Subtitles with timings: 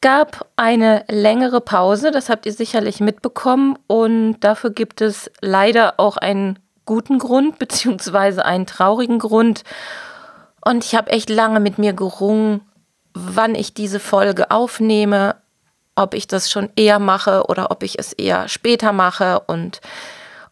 [0.00, 6.16] gab eine längere Pause, das habt ihr sicherlich mitbekommen und dafür gibt es leider auch
[6.16, 9.64] einen guten Grund beziehungsweise einen traurigen Grund.
[10.64, 12.60] Und ich habe echt lange mit mir gerungen,
[13.14, 15.36] wann ich diese Folge aufnehme,
[15.94, 19.80] ob ich das schon eher mache oder ob ich es eher später mache und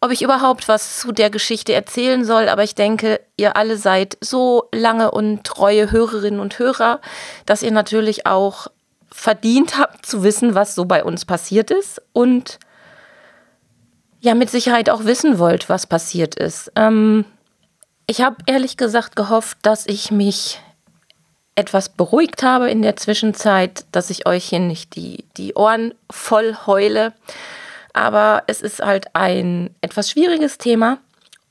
[0.01, 4.17] ob ich überhaupt was zu der Geschichte erzählen soll, aber ich denke, ihr alle seid
[4.21, 6.99] so lange und treue Hörerinnen und Hörer,
[7.45, 8.67] dass ihr natürlich auch
[9.15, 12.59] verdient habt zu wissen, was so bei uns passiert ist und
[14.21, 16.71] ja, mit Sicherheit auch wissen wollt, was passiert ist.
[16.75, 17.25] Ähm,
[18.07, 20.59] ich habe ehrlich gesagt gehofft, dass ich mich
[21.55, 26.55] etwas beruhigt habe in der Zwischenzeit, dass ich euch hier nicht die, die Ohren voll
[26.65, 27.13] heule
[27.95, 30.97] aber es ist halt ein etwas schwieriges Thema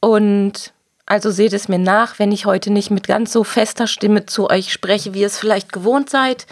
[0.00, 0.74] und
[1.06, 4.50] also seht es mir nach, wenn ich heute nicht mit ganz so fester Stimme zu
[4.50, 6.46] euch spreche, wie ihr es vielleicht gewohnt seid.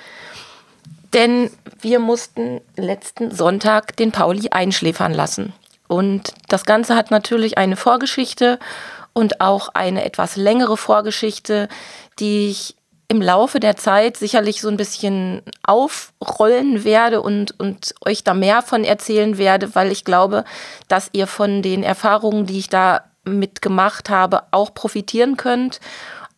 [1.12, 5.52] Denn wir mussten letzten Sonntag den Pauli einschläfern lassen.
[5.88, 8.58] Und das Ganze hat natürlich eine Vorgeschichte
[9.12, 11.68] und auch eine etwas längere Vorgeschichte,
[12.18, 12.76] die ich
[13.08, 18.62] im Laufe der Zeit sicherlich so ein bisschen aufrollen werde und, und euch da mehr
[18.62, 20.44] von erzählen werde, weil ich glaube,
[20.88, 25.78] dass ihr von den Erfahrungen, die ich da mitgemacht habe, auch profitieren könnt.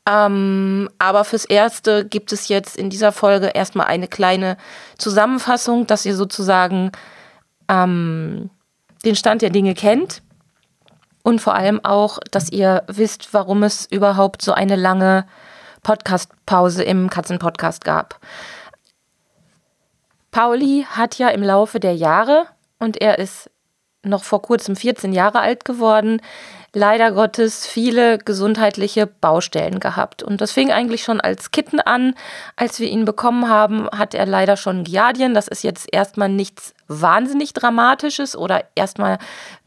[0.07, 4.57] Ähm, aber fürs Erste gibt es jetzt in dieser Folge erstmal eine kleine
[4.99, 6.93] Zusammenfassung, dass ihr sozusagen
[7.69, 8.51] ähm,
[9.05, 10.23] den Stand der Dinge kennt
[11.23, 15.27] und vor allem auch, dass ihr wisst, warum es überhaupt so eine lange
[15.83, 18.21] Podcast-Pause im Katzenpodcast gab.
[20.31, 22.47] Pauli hat ja im Laufe der Jahre,
[22.79, 23.51] und er ist
[24.03, 26.21] noch vor kurzem 14 Jahre alt geworden,
[26.75, 30.23] leider Gottes viele gesundheitliche Baustellen gehabt.
[30.23, 32.15] Und das fing eigentlich schon als Kitten an.
[32.57, 35.35] Als wir ihn bekommen haben, hat er leider schon Giardien.
[35.35, 39.19] Das ist jetzt erstmal nichts wahnsinnig Dramatisches oder erstmal,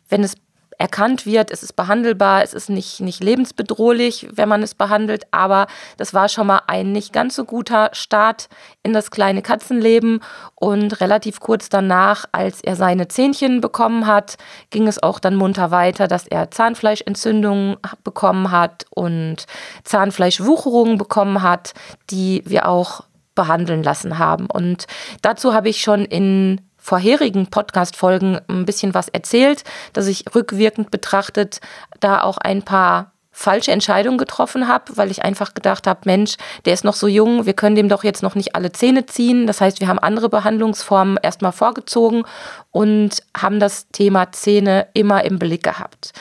[0.09, 0.35] wenn es
[0.78, 5.68] erkannt wird, es ist behandelbar, es ist nicht, nicht lebensbedrohlich, wenn man es behandelt, aber
[5.98, 8.48] das war schon mal ein nicht ganz so guter Start
[8.84, 10.22] in das kleine Katzenleben
[10.56, 14.38] und relativ kurz danach, als er seine Zähnchen bekommen hat,
[14.70, 19.46] ging es auch dann munter weiter, dass er Zahnfleischentzündungen bekommen hat und
[19.84, 21.74] Zahnfleischwucherungen bekommen hat,
[22.12, 24.48] die wir auch behandeln lassen haben.
[24.48, 24.88] Und
[25.22, 31.59] dazu habe ich schon in vorherigen Podcast-Folgen ein bisschen was erzählt, dass ich rückwirkend betrachtet
[32.00, 36.74] da auch ein paar falsche Entscheidungen getroffen habe, weil ich einfach gedacht habe, Mensch, der
[36.74, 39.47] ist noch so jung, wir können dem doch jetzt noch nicht alle Zähne ziehen.
[39.47, 42.24] Das heißt, wir haben andere Behandlungsformen erstmal vorgezogen
[42.72, 46.14] und haben das Thema Zähne immer im Blick gehabt.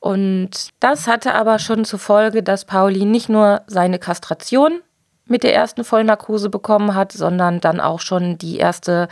[0.00, 4.80] Und das hatte aber schon zur Folge, dass Pauli nicht nur seine Kastration
[5.30, 9.08] mit der ersten Vollnarkose bekommen hat, sondern dann auch schon die erste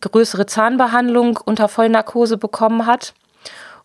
[0.00, 3.14] größere Zahnbehandlung unter Vollnarkose bekommen hat.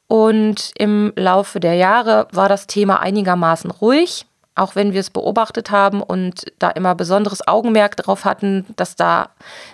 [0.08, 4.26] Und im Laufe der Jahre war das Thema einigermaßen ruhig,
[4.60, 9.30] auch wenn wir es beobachtet haben und da immer besonderes Augenmerk darauf hatten, dass da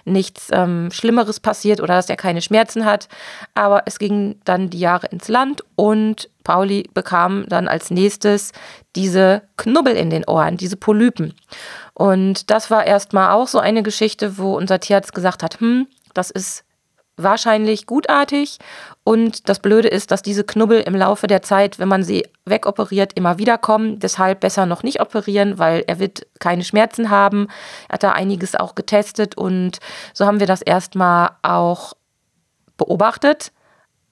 [0.06, 3.07] nichts ähm, Schlimmeres passiert oder dass er keine Schmerzen hat.
[3.53, 8.51] Aber es ging dann die Jahre ins Land und Pauli bekam dann als nächstes
[8.96, 11.34] diese Knubbel in den Ohren, diese Polypen.
[11.94, 16.29] Und das war erstmal auch so eine Geschichte, wo unser Tierarzt gesagt hat, hm, das
[16.29, 16.64] ist
[17.17, 18.59] wahrscheinlich gutartig.
[19.03, 23.13] Und das Blöde ist, dass diese Knubbel im Laufe der Zeit, wenn man sie wegoperiert,
[23.13, 23.99] immer wieder kommen.
[23.99, 27.47] Deshalb besser noch nicht operieren, weil er wird keine Schmerzen haben.
[27.87, 29.79] Er hat da einiges auch getestet und
[30.13, 31.93] so haben wir das erstmal auch
[32.78, 33.51] beobachtet.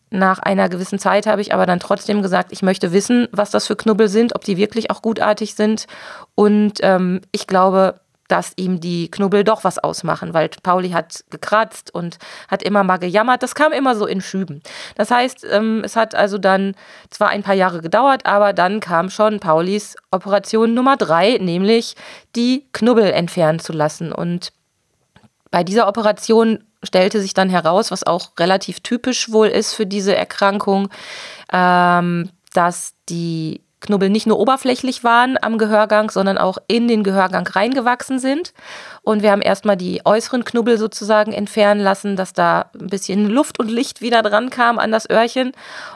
[0.10, 3.66] Nach einer gewissen Zeit habe ich aber dann trotzdem gesagt, ich möchte wissen, was das
[3.66, 5.88] für Knubbel sind, ob die wirklich auch gutartig sind.
[6.36, 11.94] Und ähm, ich glaube, dass ihm die Knubbel doch was ausmachen, weil Pauli hat gekratzt
[11.94, 12.18] und
[12.48, 13.44] hat immer mal gejammert.
[13.44, 14.62] Das kam immer so in Schüben.
[14.96, 16.76] Das heißt, ähm, es hat also dann
[17.10, 21.96] zwar ein paar Jahre gedauert, aber dann kam schon Paulis Operation Nummer drei, nämlich
[22.36, 24.12] die Knubbel entfernen zu lassen.
[24.12, 24.54] Und
[25.52, 30.16] bei dieser Operation stellte sich dann heraus, was auch relativ typisch wohl ist für diese
[30.16, 30.90] Erkrankung,
[31.52, 37.46] ähm, dass die Knubbel nicht nur oberflächlich waren am Gehörgang, sondern auch in den Gehörgang
[37.46, 38.54] reingewachsen sind.
[39.04, 43.60] Und wir haben erstmal die äußeren Knubbel sozusagen entfernen lassen, dass da ein bisschen Luft
[43.60, 45.52] und Licht wieder dran kam an das Öhrchen.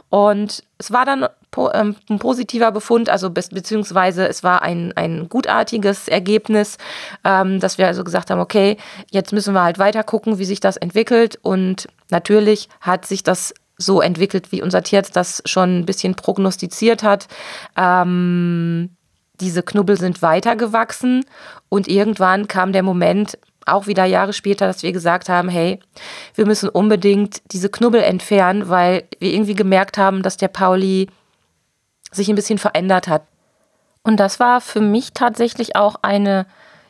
[0.09, 1.27] Und es war dann
[1.73, 6.77] ähm, ein positiver Befund, also be beziehungsweise es war ein, ein gutartiges Ergebnis,
[7.23, 8.77] ähm, dass wir also gesagt haben, okay,
[9.09, 11.39] jetzt müssen wir halt weiter gucken, wie sich das entwickelt.
[11.41, 17.03] Und natürlich hat sich das so entwickelt, wie unser Tierarzt das schon ein bisschen prognostiziert
[17.03, 17.27] hat.
[17.75, 18.89] Ähm,
[19.39, 21.25] diese Knubbel sind weitergewachsen
[21.69, 25.79] und irgendwann kam der Moment, auch wieder Jahre später, dass wir gesagt haben, hey,
[26.35, 31.07] wir müssen unbedingt diese Knubbel entfernen, weil wir irgendwie gemerkt haben, dass der Pauli
[32.12, 33.23] sich ein bisschen verändert hat.
[34.03, 36.45] Und das war für mich tatsächlich auch eine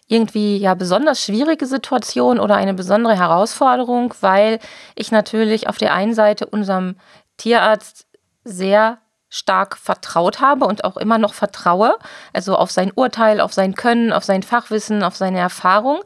[0.08, 4.60] irgendwie ja besonders schwierige Situation oder eine besondere Herausforderung, weil
[4.96, 6.96] ich natürlich auf der einen Seite unserem
[7.38, 8.08] Tierarzt
[8.44, 9.00] sehr
[9.30, 11.98] stark vertraut habe und auch immer noch vertraue,
[12.32, 16.00] also auf sein Urteil, auf sein Können, auf sein Fachwissen, auf seine Erfahrung,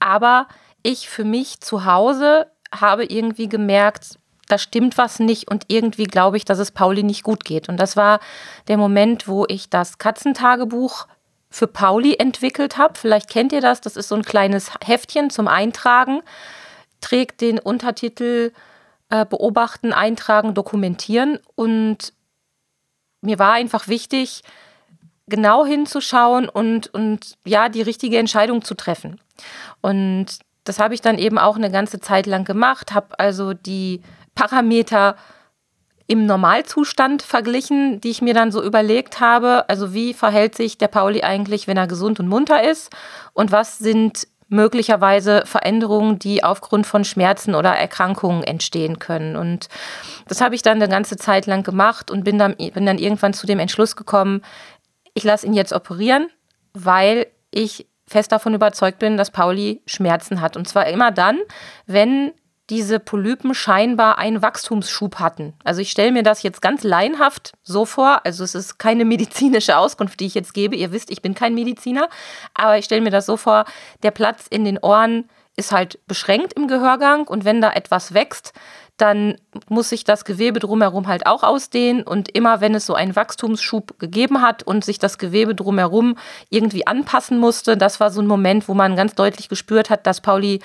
[0.00, 0.48] aber
[0.82, 4.18] ich für mich zu Hause habe irgendwie gemerkt,
[4.48, 7.68] da stimmt was nicht und irgendwie glaube ich, dass es Pauli nicht gut geht.
[7.68, 8.20] Und das war
[8.68, 11.06] der Moment, wo ich das Katzentagebuch
[11.54, 12.98] für Pauli entwickelt habe.
[12.98, 13.80] Vielleicht kennt ihr das.
[13.80, 16.20] Das ist so ein kleines Heftchen zum Eintragen.
[17.00, 18.50] Trägt den Untertitel
[19.08, 21.38] äh, Beobachten, Eintragen, Dokumentieren.
[21.54, 22.12] Und
[23.20, 24.42] mir war einfach wichtig,
[25.28, 29.20] genau hinzuschauen und, und ja, die richtige Entscheidung zu treffen.
[29.80, 30.26] Und
[30.64, 34.02] das habe ich dann eben auch eine ganze Zeit lang gemacht, habe also die
[34.34, 35.14] Parameter
[36.06, 39.68] im Normalzustand verglichen, die ich mir dann so überlegt habe.
[39.68, 42.90] Also wie verhält sich der Pauli eigentlich, wenn er gesund und munter ist?
[43.32, 49.36] Und was sind möglicherweise Veränderungen, die aufgrund von Schmerzen oder Erkrankungen entstehen können.
[49.36, 49.68] Und
[50.28, 53.32] das habe ich dann eine ganze Zeit lang gemacht und bin dann, bin dann irgendwann
[53.32, 54.42] zu dem Entschluss gekommen,
[55.14, 56.28] ich lasse ihn jetzt operieren,
[56.72, 60.56] weil ich fest davon überzeugt bin, dass Pauli Schmerzen hat.
[60.56, 61.38] Und zwar immer dann,
[61.86, 62.32] wenn
[62.70, 65.52] diese Polypen scheinbar einen Wachstumsschub hatten.
[65.64, 69.76] Also ich stelle mir das jetzt ganz laienhaft so vor, also es ist keine medizinische
[69.76, 70.76] Auskunft, die ich jetzt gebe.
[70.76, 72.08] Ihr wisst, ich bin kein Mediziner,
[72.54, 73.64] aber ich stelle mir das so vor,
[74.02, 78.52] der Platz in den Ohren ist halt beschränkt im Gehörgang und wenn da etwas wächst,
[78.96, 79.36] dann
[79.68, 83.98] muss sich das Gewebe drumherum halt auch ausdehnen und immer wenn es so einen Wachstumsschub
[83.98, 86.16] gegeben hat und sich das Gewebe drumherum
[86.48, 90.20] irgendwie anpassen musste, das war so ein Moment, wo man ganz deutlich gespürt hat, dass
[90.20, 90.60] Pauli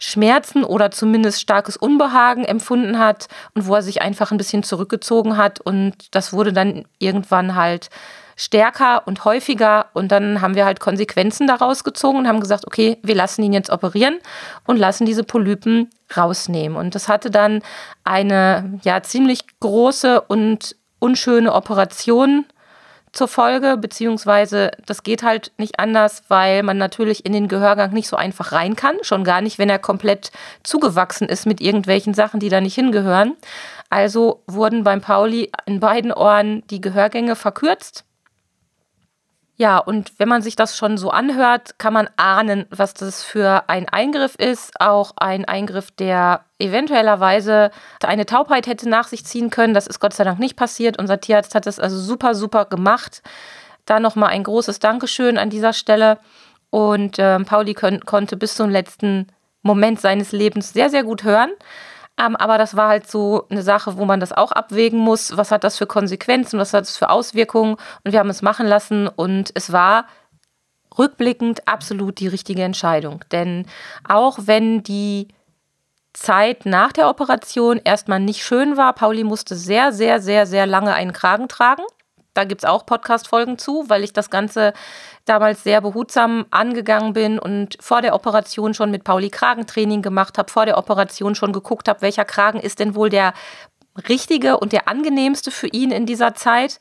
[0.00, 5.36] Schmerzen oder zumindest starkes Unbehagen empfunden hat und wo er sich einfach ein bisschen zurückgezogen
[5.36, 5.60] hat.
[5.60, 7.90] Und das wurde dann irgendwann halt
[8.34, 9.86] stärker und häufiger.
[9.92, 13.52] Und dann haben wir halt Konsequenzen daraus gezogen und haben gesagt, okay, wir lassen ihn
[13.52, 14.18] jetzt operieren
[14.66, 16.78] und lassen diese Polypen rausnehmen.
[16.78, 17.62] Und das hatte dann
[18.02, 22.46] eine ja ziemlich große und unschöne Operation
[23.12, 28.08] zur Folge, beziehungsweise das geht halt nicht anders, weil man natürlich in den Gehörgang nicht
[28.08, 30.30] so einfach rein kann, schon gar nicht, wenn er komplett
[30.62, 33.36] zugewachsen ist mit irgendwelchen Sachen, die da nicht hingehören.
[33.88, 38.04] Also wurden beim Pauli in beiden Ohren die Gehörgänge verkürzt
[39.60, 43.68] ja, und wenn man sich das schon so anhört, kann man ahnen, was das für
[43.68, 44.80] ein Eingriff ist.
[44.80, 47.70] Auch ein Eingriff, der eventuellerweise
[48.02, 49.74] eine Taubheit hätte nach sich ziehen können.
[49.74, 50.98] Das ist Gott sei Dank nicht passiert.
[50.98, 53.22] Unser Tierarzt hat es also super, super gemacht.
[53.84, 56.20] Da nochmal ein großes Dankeschön an dieser Stelle.
[56.70, 59.26] Und äh, Pauli konnte bis zum letzten
[59.60, 61.50] Moment seines Lebens sehr, sehr gut hören.
[62.20, 65.36] Ähm, aber das war halt so eine Sache, wo man das auch abwägen muss.
[65.36, 66.58] Was hat das für Konsequenzen?
[66.58, 67.76] Was hat das für Auswirkungen?
[68.04, 70.06] Und wir haben es machen lassen und es war
[70.98, 73.24] rückblickend absolut die richtige Entscheidung.
[73.32, 73.66] Denn
[74.06, 75.28] auch wenn die
[76.12, 80.92] Zeit nach der Operation erstmal nicht schön war, Pauli musste sehr, sehr, sehr, sehr lange
[80.92, 81.84] einen Kragen tragen.
[82.34, 84.72] Da gibt es auch Podcast-Folgen zu, weil ich das Ganze
[85.24, 90.50] damals sehr behutsam angegangen bin und vor der Operation schon mit Pauli Kragentraining gemacht habe,
[90.50, 93.34] vor der Operation schon geguckt habe, welcher Kragen ist denn wohl der
[94.08, 96.78] richtige und der angenehmste für ihn in dieser Zeit.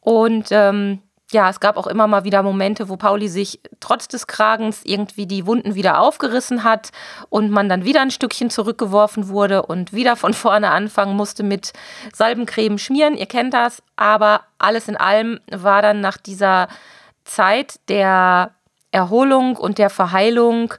[0.00, 4.26] Und ähm, ja, es gab auch immer mal wieder Momente, wo Pauli sich trotz des
[4.26, 6.90] Kragens irgendwie die Wunden wieder aufgerissen hat
[7.28, 11.72] und man dann wieder ein Stückchen zurückgeworfen wurde und wieder von vorne anfangen musste mit
[12.12, 13.16] Salbencreme schmieren.
[13.16, 16.68] Ihr kennt das, aber alles in allem war dann nach dieser
[17.24, 18.52] Zeit der
[18.90, 20.74] Erholung und der Verheilung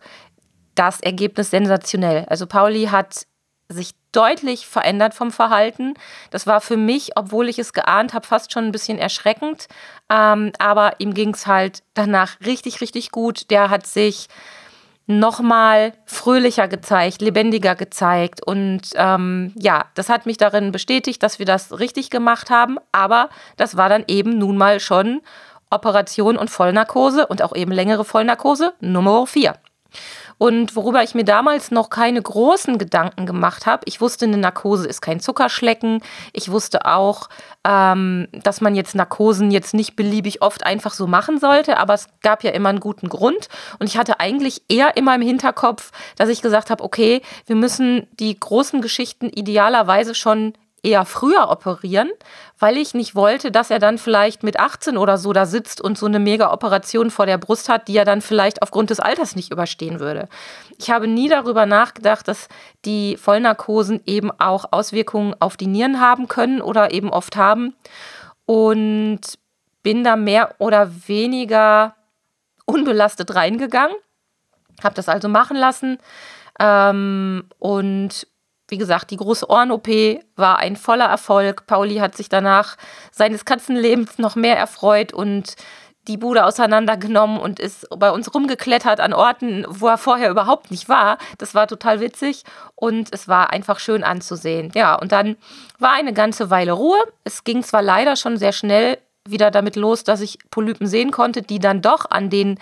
[0.75, 2.25] das Ergebnis sensationell.
[2.29, 3.25] Also Pauli hat
[3.73, 5.93] sich deutlich verändert vom Verhalten.
[6.29, 9.67] Das war für mich, obwohl ich es geahnt habe, fast schon ein bisschen erschreckend.
[10.09, 13.49] Ähm, aber ihm ging es halt danach richtig, richtig gut.
[13.49, 14.27] Der hat sich
[15.07, 18.45] nochmal fröhlicher gezeigt, lebendiger gezeigt.
[18.45, 22.77] Und ähm, ja, das hat mich darin bestätigt, dass wir das richtig gemacht haben.
[22.91, 25.21] Aber das war dann eben nun mal schon
[25.69, 29.55] Operation und Vollnarkose und auch eben längere Vollnarkose Nummer 4.
[30.37, 34.87] Und worüber ich mir damals noch keine großen Gedanken gemacht habe, ich wusste, eine Narkose
[34.87, 36.01] ist kein Zuckerschlecken.
[36.33, 37.29] Ich wusste auch,
[37.63, 42.07] ähm, dass man jetzt Narkosen jetzt nicht beliebig oft einfach so machen sollte, aber es
[42.21, 43.49] gab ja immer einen guten Grund.
[43.79, 48.07] Und ich hatte eigentlich eher immer im Hinterkopf, dass ich gesagt habe, okay, wir müssen
[48.19, 52.09] die großen Geschichten idealerweise schon eher früher operieren,
[52.57, 55.97] weil ich nicht wollte, dass er dann vielleicht mit 18 oder so da sitzt und
[55.97, 59.51] so eine Mega-Operation vor der Brust hat, die er dann vielleicht aufgrund des Alters nicht
[59.51, 60.27] überstehen würde.
[60.79, 62.47] Ich habe nie darüber nachgedacht, dass
[62.83, 67.75] die Vollnarkosen eben auch Auswirkungen auf die Nieren haben können oder eben oft haben
[68.45, 69.21] und
[69.83, 71.95] bin da mehr oder weniger
[72.65, 73.95] unbelastet reingegangen,
[74.83, 75.99] habe das also machen lassen
[76.59, 78.27] ähm, und
[78.71, 79.87] wie gesagt, die große Ohren-OP
[80.37, 81.67] war ein voller Erfolg.
[81.67, 82.77] Pauli hat sich danach
[83.11, 85.55] seines Katzenlebens noch mehr erfreut und
[86.07, 90.89] die Bude auseinandergenommen und ist bei uns rumgeklettert an Orten, wo er vorher überhaupt nicht
[90.89, 91.17] war.
[91.37, 92.43] Das war total witzig
[92.75, 94.71] und es war einfach schön anzusehen.
[94.73, 95.35] Ja, und dann
[95.77, 96.97] war eine ganze Weile Ruhe.
[97.23, 98.97] Es ging zwar leider schon sehr schnell
[99.27, 102.57] wieder damit los, dass ich Polypen sehen konnte, die dann doch an den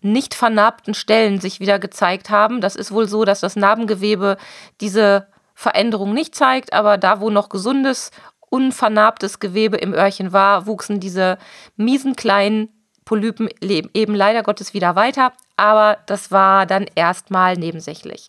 [0.00, 2.60] nicht vernarbten Stellen sich wieder gezeigt haben.
[2.60, 4.36] Das ist wohl so, dass das Narbengewebe
[4.80, 8.10] diese Veränderung nicht zeigt, aber da, wo noch gesundes,
[8.50, 11.38] unvernarbtes Gewebe im Öhrchen war, wuchsen diese
[11.76, 12.68] miesen kleinen
[13.04, 18.28] Polypen eben leider Gottes wieder weiter, aber das war dann erstmal nebensächlich.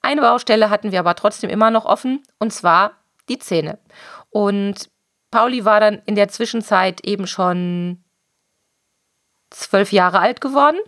[0.00, 2.92] Eine Baustelle hatten wir aber trotzdem immer noch offen, und zwar
[3.28, 3.78] die Zähne.
[4.30, 4.88] Und
[5.30, 8.02] Pauli war dann in der Zwischenzeit eben schon
[9.50, 10.78] zwölf Jahre alt geworden.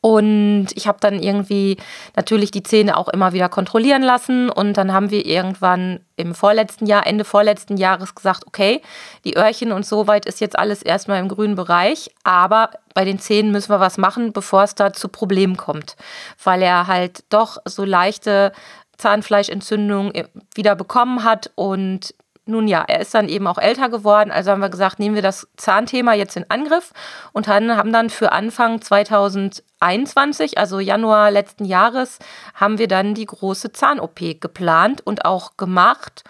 [0.00, 1.78] Und ich habe dann irgendwie
[2.14, 4.50] natürlich die Zähne auch immer wieder kontrollieren lassen.
[4.50, 8.82] Und dann haben wir irgendwann im vorletzten Jahr, Ende vorletzten Jahres gesagt, okay,
[9.24, 12.10] die Öhrchen und so weit ist jetzt alles erstmal im grünen Bereich.
[12.22, 15.96] Aber bei den Zähnen müssen wir was machen, bevor es da zu Problemen kommt.
[16.42, 18.52] Weil er halt doch so leichte
[18.98, 20.12] Zahnfleischentzündung
[20.54, 22.14] wieder bekommen hat und
[22.46, 25.22] nun ja, er ist dann eben auch älter geworden, also haben wir gesagt, nehmen wir
[25.22, 26.92] das Zahnthema jetzt in Angriff
[27.32, 32.18] und haben dann für Anfang 2021, also Januar letzten Jahres,
[32.54, 36.24] haben wir dann die große Zahn-OP geplant und auch gemacht.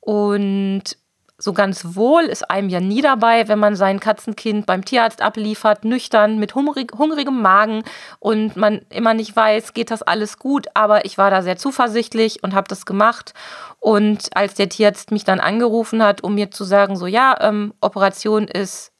[0.00, 0.96] Und
[1.42, 5.84] so ganz wohl ist einem ja nie dabei, wenn man sein Katzenkind beim Tierarzt abliefert,
[5.84, 7.82] nüchtern, mit hungrig, hungrigem Magen
[8.20, 10.68] und man immer nicht weiß, geht das alles gut.
[10.74, 13.34] Aber ich war da sehr zuversichtlich und habe das gemacht.
[13.80, 17.74] Und als der Tierarzt mich dann angerufen hat, um mir zu sagen, so ja, ähm,
[17.80, 18.92] Operation ist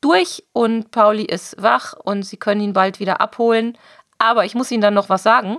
[0.00, 3.76] durch und Pauli ist wach und sie können ihn bald wieder abholen.
[4.16, 5.58] Aber ich muss Ihnen dann noch was sagen.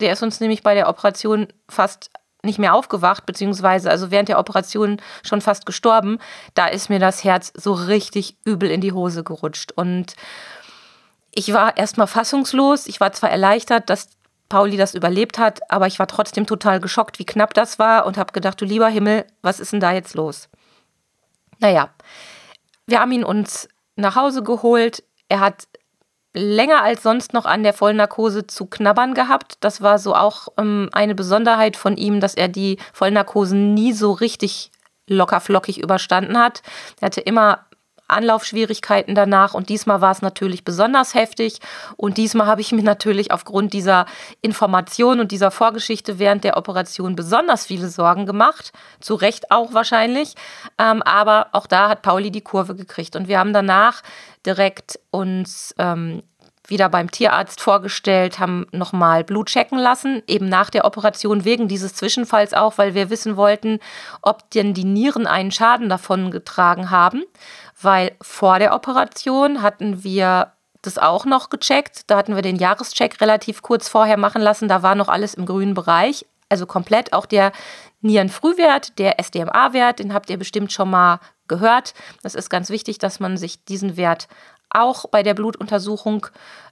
[0.00, 2.10] Der ist uns nämlich bei der Operation fast
[2.42, 6.18] nicht mehr aufgewacht, beziehungsweise also während der Operation schon fast gestorben,
[6.54, 9.72] da ist mir das Herz so richtig übel in die Hose gerutscht.
[9.72, 10.14] Und
[11.32, 12.86] ich war erstmal fassungslos.
[12.86, 14.08] Ich war zwar erleichtert, dass
[14.48, 18.18] Pauli das überlebt hat, aber ich war trotzdem total geschockt, wie knapp das war und
[18.18, 20.48] habe gedacht, du lieber Himmel, was ist denn da jetzt los?
[21.60, 21.90] Naja,
[22.86, 25.04] wir haben ihn uns nach Hause geholt.
[25.28, 25.68] Er hat
[26.34, 29.54] länger als sonst noch an der Vollnarkose zu knabbern gehabt.
[29.60, 34.12] Das war so auch ähm, eine Besonderheit von ihm, dass er die Vollnarkosen nie so
[34.12, 34.70] richtig
[35.08, 36.62] locker flockig überstanden hat.
[37.00, 37.66] Er hatte immer
[38.12, 39.54] Anlaufschwierigkeiten danach.
[39.54, 41.58] Und diesmal war es natürlich besonders heftig.
[41.96, 44.06] Und diesmal habe ich mir natürlich aufgrund dieser
[44.42, 50.34] Information und dieser Vorgeschichte während der Operation besonders viele Sorgen gemacht, zu Recht auch wahrscheinlich,
[50.78, 53.16] ähm, aber auch da hat Pauli die Kurve gekriegt.
[53.16, 54.02] Und wir haben danach
[54.44, 56.22] direkt uns ähm,
[56.70, 61.94] wieder beim Tierarzt vorgestellt, haben nochmal Blut checken lassen, eben nach der Operation wegen dieses
[61.94, 63.80] Zwischenfalls auch, weil wir wissen wollten,
[64.22, 67.24] ob denn die Nieren einen Schaden davon getragen haben
[67.82, 72.10] weil vor der Operation hatten wir das auch noch gecheckt.
[72.10, 74.68] Da hatten wir den Jahrescheck relativ kurz vorher machen lassen.
[74.68, 76.26] Da war noch alles im grünen Bereich.
[76.48, 77.52] Also komplett auch der
[78.00, 81.94] Nierenfrühwert, der SDMA-Wert, den habt ihr bestimmt schon mal gehört.
[82.22, 84.28] Das ist ganz wichtig, dass man sich diesen Wert
[84.70, 86.26] auch bei der Blutuntersuchung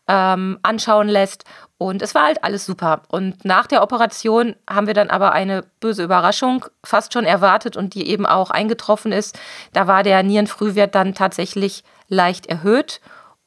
[0.09, 1.45] ähm, anschauen lässt.
[1.77, 3.03] Und es war halt alles super.
[3.09, 7.95] Und nach der Operation haben wir dann aber eine böse Überraschung fast schon erwartet und
[7.95, 9.39] die eben auch eingetroffen ist.
[9.73, 13.01] Da war der Nierenfrühwert dann tatsächlich leicht erhöht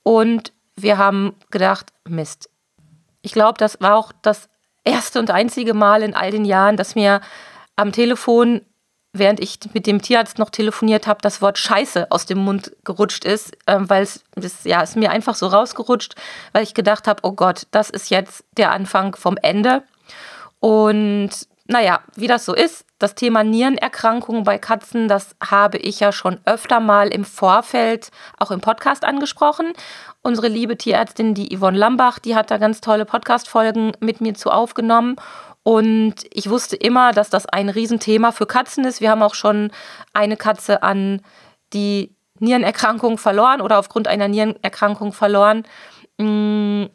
[0.04, 2.50] und wir haben gedacht, Mist.
[3.22, 4.50] Ich glaube, das war auch das
[4.84, 7.22] erste und einzige Mal in all den Jahren, dass mir
[7.76, 8.62] am Telefon
[9.14, 13.26] während ich mit dem Tierarzt noch telefoniert habe, das Wort Scheiße aus dem Mund gerutscht
[13.26, 14.24] ist, äh, weil es
[14.64, 16.16] ja, ist mir einfach so rausgerutscht,
[16.54, 19.84] weil ich gedacht habe, oh Gott, das ist jetzt der Anfang vom Ende.
[20.60, 21.32] Und
[21.68, 26.40] naja, wie das so ist, das Thema Nierenerkrankungen bei Katzen, das habe ich ja schon
[26.46, 29.74] öfter mal im Vorfeld auch im Podcast angesprochen.
[30.22, 34.52] Unsere liebe Tierärztin, die Yvonne Lambach, die hat da ganz tolle Podcast-Folgen mit mir zu
[34.52, 35.16] aufgenommen.
[35.64, 39.02] Und ich wusste immer, dass das ein Riesenthema für Katzen ist.
[39.02, 39.72] Wir haben auch schon
[40.14, 41.22] eine Katze an
[41.74, 45.64] die Nierenerkrankung verloren oder aufgrund einer Nierenerkrankung verloren.
[46.18, 46.86] Mm,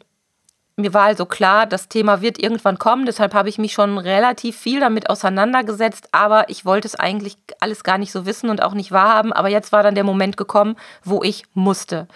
[0.79, 3.07] mir war also klar, das Thema wird irgendwann kommen.
[3.07, 6.09] Deshalb habe ich mich schon relativ viel damit auseinandergesetzt.
[6.11, 9.33] Aber ich wollte es eigentlich alles gar nicht so wissen und auch nicht wahrhaben.
[9.33, 12.07] Aber jetzt war dann der Moment gekommen, wo ich musste.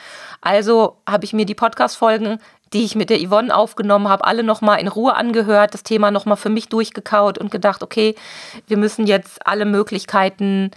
[0.42, 2.40] Also habe ich mir die Podcast-Folgen
[2.74, 6.38] die ich mit der Yvonne aufgenommen habe, alle nochmal in Ruhe angehört, das Thema nochmal
[6.38, 8.16] für mich durchgekaut und gedacht, okay,
[8.68, 10.72] wir müssen jetzt alle Möglichkeiten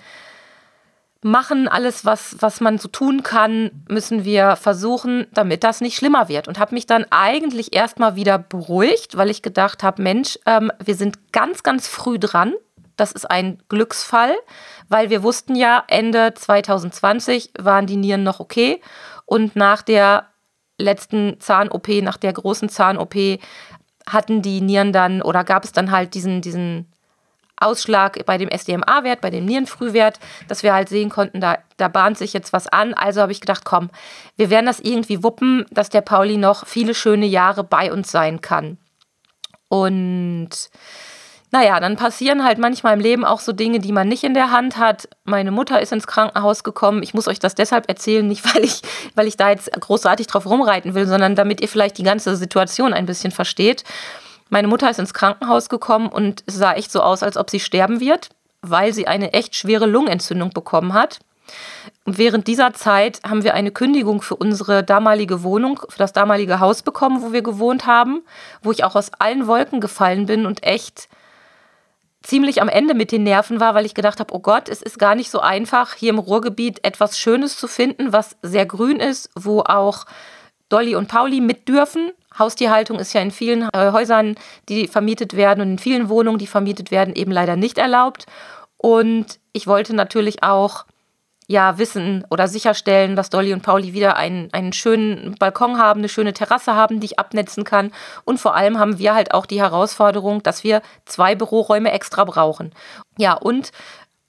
[1.24, 6.28] machen, alles, was, was man so tun kann, müssen wir versuchen, damit das nicht schlimmer
[6.28, 6.48] wird.
[6.48, 10.94] Und habe mich dann eigentlich erstmal wieder beruhigt, weil ich gedacht habe, Mensch, ähm, wir
[10.94, 12.52] sind ganz, ganz früh dran.
[12.96, 14.34] Das ist ein Glücksfall,
[14.88, 18.82] weil wir wussten ja, Ende 2020 waren die Nieren noch okay.
[19.24, 20.26] Und nach der
[20.78, 23.14] letzten Zahn-OP, nach der großen Zahn-OP,
[24.06, 26.86] hatten die Nieren dann oder gab es dann halt diesen, diesen
[27.56, 32.18] Ausschlag bei dem SDMA-Wert, bei dem Nierenfrühwert, dass wir halt sehen konnten, da, da bahnt
[32.18, 32.94] sich jetzt was an.
[32.94, 33.90] Also habe ich gedacht, komm,
[34.36, 38.40] wir werden das irgendwie wuppen, dass der Pauli noch viele schöne Jahre bei uns sein
[38.40, 38.78] kann.
[39.68, 40.50] Und
[41.54, 44.50] naja, dann passieren halt manchmal im Leben auch so Dinge, die man nicht in der
[44.50, 45.08] Hand hat.
[45.22, 47.04] Meine Mutter ist ins Krankenhaus gekommen.
[47.04, 48.82] Ich muss euch das deshalb erzählen, nicht weil ich,
[49.14, 52.92] weil ich da jetzt großartig drauf rumreiten will, sondern damit ihr vielleicht die ganze Situation
[52.92, 53.84] ein bisschen versteht.
[54.50, 57.60] Meine Mutter ist ins Krankenhaus gekommen und es sah echt so aus, als ob sie
[57.60, 58.30] sterben wird,
[58.62, 61.20] weil sie eine echt schwere Lungenentzündung bekommen hat.
[62.04, 66.58] Und während dieser Zeit haben wir eine Kündigung für unsere damalige Wohnung, für das damalige
[66.58, 68.22] Haus bekommen, wo wir gewohnt haben,
[68.60, 71.08] wo ich auch aus allen Wolken gefallen bin und echt
[72.24, 74.98] ziemlich am Ende mit den Nerven war, weil ich gedacht habe, oh Gott, es ist
[74.98, 79.30] gar nicht so einfach, hier im Ruhrgebiet etwas Schönes zu finden, was sehr grün ist,
[79.36, 80.06] wo auch
[80.70, 82.10] Dolly und Pauli mit dürfen.
[82.36, 84.34] Haustierhaltung ist ja in vielen äh, Häusern,
[84.68, 88.26] die vermietet werden und in vielen Wohnungen, die vermietet werden, eben leider nicht erlaubt.
[88.78, 90.86] Und ich wollte natürlich auch
[91.46, 96.08] ja, wissen oder sicherstellen, dass Dolly und Pauli wieder einen, einen schönen Balkon haben, eine
[96.08, 97.92] schöne Terrasse haben, die ich abnetzen kann.
[98.24, 102.72] Und vor allem haben wir halt auch die Herausforderung, dass wir zwei Büroräume extra brauchen.
[103.18, 103.72] Ja, und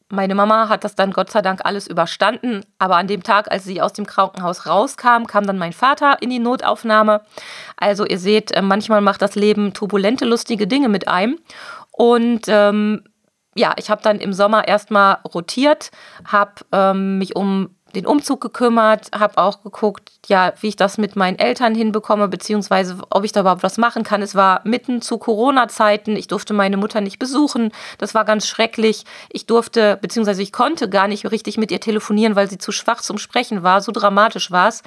[0.10, 3.64] meine Mama hat das dann Gott sei Dank alles überstanden, aber an dem Tag, als
[3.64, 7.22] sie aus dem Krankenhaus rauskam, kam dann mein Vater in die Notaufnahme.
[7.76, 11.40] Also ihr seht, äh, manchmal macht das Leben turbulente, lustige Dinge mit einem.
[11.92, 13.04] Und ähm,
[13.56, 15.92] ja, ich habe dann im Sommer erstmal rotiert,
[16.26, 21.16] habe ähm, mich um den Umzug gekümmert, habe auch geguckt, ja, wie ich das mit
[21.16, 24.22] meinen Eltern hinbekomme, beziehungsweise ob ich da überhaupt was machen kann.
[24.22, 29.06] Es war mitten zu Corona-Zeiten, ich durfte meine Mutter nicht besuchen, das war ganz schrecklich.
[29.32, 33.00] Ich durfte, beziehungsweise ich konnte gar nicht richtig mit ihr telefonieren, weil sie zu schwach
[33.00, 34.84] zum Sprechen war, so dramatisch war es.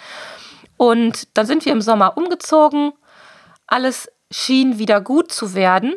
[0.77, 2.93] Und dann sind wir im Sommer umgezogen,
[3.67, 5.95] alles schien wieder gut zu werden.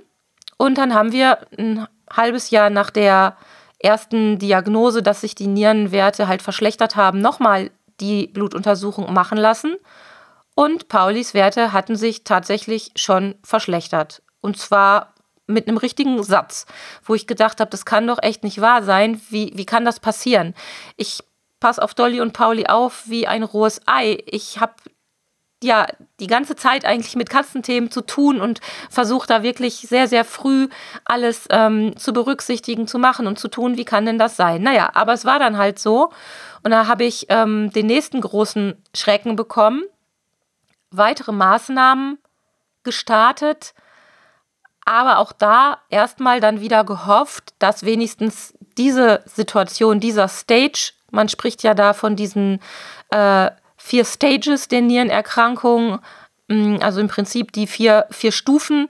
[0.57, 3.35] Und dann haben wir ein halbes Jahr nach der
[3.79, 9.77] ersten Diagnose, dass sich die Nierenwerte halt verschlechtert haben, nochmal die Blutuntersuchung machen lassen.
[10.55, 14.21] Und Paulis Werte hatten sich tatsächlich schon verschlechtert.
[14.41, 15.13] Und zwar
[15.47, 16.65] mit einem richtigen Satz,
[17.03, 19.21] wo ich gedacht habe, das kann doch echt nicht wahr sein.
[19.29, 20.53] Wie, wie kann das passieren?
[20.97, 21.23] Ich
[21.59, 24.19] passe auf Dolly und Pauli auf wie ein rohes Ei.
[24.25, 24.73] Ich habe
[25.63, 25.87] ja
[26.19, 30.69] die ganze Zeit eigentlich mit Katzenthemen zu tun und versuche da wirklich sehr, sehr früh
[31.05, 34.61] alles ähm, zu berücksichtigen, zu machen und zu tun, wie kann denn das sein?
[34.63, 36.11] Naja, aber es war dann halt so.
[36.63, 39.83] Und da habe ich ähm, den nächsten großen Schrecken bekommen,
[40.91, 42.19] weitere Maßnahmen
[42.83, 43.73] gestartet,
[44.85, 51.63] aber auch da erstmal dann wieder gehofft, dass wenigstens diese Situation, dieser Stage, man spricht
[51.63, 52.59] ja da von diesen
[53.09, 55.99] äh, vier Stages der Nierenerkrankung,
[56.47, 58.87] mm, also im Prinzip die vier, vier Stufen,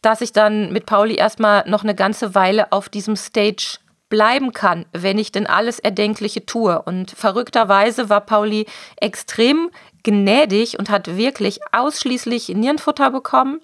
[0.00, 4.86] dass ich dann mit Pauli erstmal noch eine ganze Weile auf diesem Stage bleiben kann,
[4.92, 6.82] wenn ich denn alles Erdenkliche tue.
[6.82, 8.66] Und verrückterweise war Pauli
[8.96, 9.70] extrem
[10.02, 13.60] gnädig und hat wirklich ausschließlich Nierenfutter bekommen.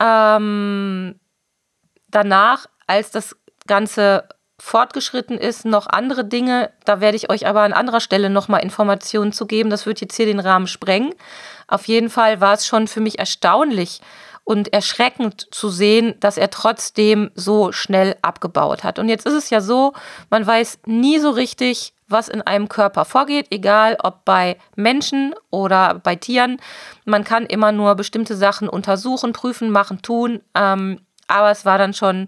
[0.00, 1.18] Ähm,
[2.08, 3.36] danach, als das
[3.66, 4.28] Ganze
[4.60, 6.70] fortgeschritten ist, noch andere Dinge.
[6.84, 9.70] Da werde ich euch aber an anderer Stelle nochmal Informationen zu geben.
[9.70, 11.14] Das wird jetzt hier den Rahmen sprengen.
[11.68, 14.00] Auf jeden Fall war es schon für mich erstaunlich
[14.48, 18.98] und erschreckend zu sehen, dass er trotzdem so schnell abgebaut hat.
[18.98, 19.92] Und jetzt ist es ja so,
[20.30, 26.00] man weiß nie so richtig, was in einem Körper vorgeht, egal ob bei Menschen oder
[26.02, 26.58] bei Tieren.
[27.04, 30.40] Man kann immer nur bestimmte Sachen untersuchen, prüfen, machen, tun.
[30.54, 32.26] Ähm, aber es war dann schon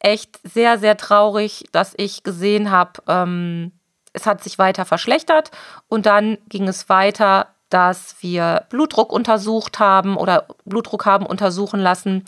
[0.00, 3.72] echt sehr, sehr traurig, dass ich gesehen habe, ähm,
[4.12, 5.50] es hat sich weiter verschlechtert
[5.88, 12.24] und dann ging es weiter dass wir Blutdruck untersucht haben oder Blutdruck haben untersuchen lassen.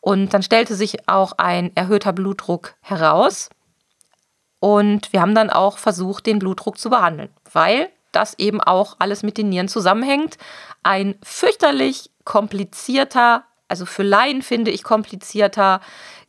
[0.00, 3.50] Und dann stellte sich auch ein erhöhter Blutdruck heraus.
[4.60, 9.22] Und wir haben dann auch versucht, den Blutdruck zu behandeln, weil das eben auch alles
[9.22, 10.38] mit den Nieren zusammenhängt.
[10.82, 15.80] Ein fürchterlich komplizierter, also für Laien finde ich komplizierter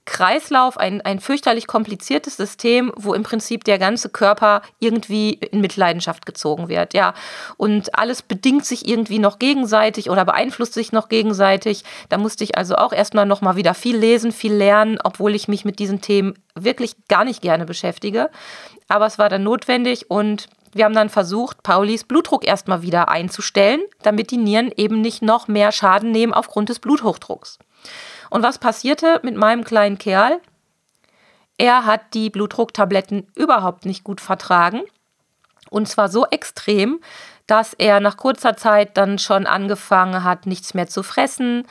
[0.10, 6.26] Kreislauf, ein, ein fürchterlich kompliziertes System, wo im Prinzip der ganze Körper irgendwie in Mitleidenschaft
[6.26, 6.95] gezogen wird.
[6.95, 7.13] Ja,
[7.58, 11.84] und alles bedingt sich irgendwie noch gegenseitig oder beeinflusst sich noch gegenseitig.
[12.10, 15.63] Da musste ich also auch erstmal nochmal wieder viel lesen, viel lernen, obwohl ich mich
[15.63, 18.32] mit diesen Themen wirklich gar nicht gerne beschäftige.
[18.88, 23.82] Aber es war dann notwendig und wir haben dann versucht, Paulis Blutdruck erstmal wieder einzustellen,
[24.02, 27.60] damit die Nieren eben nicht noch mehr Schaden nehmen aufgrund des Bluthochdrucks.
[28.29, 30.39] Und was passierte mit meinem kleinen Kerl?
[31.57, 34.81] Er hat die Blutdrucktabletten überhaupt nicht gut vertragen.
[35.69, 37.01] Und zwar so extrem,
[37.47, 41.67] dass er nach kurzer Zeit dann schon angefangen hat, nichts mehr zu fressen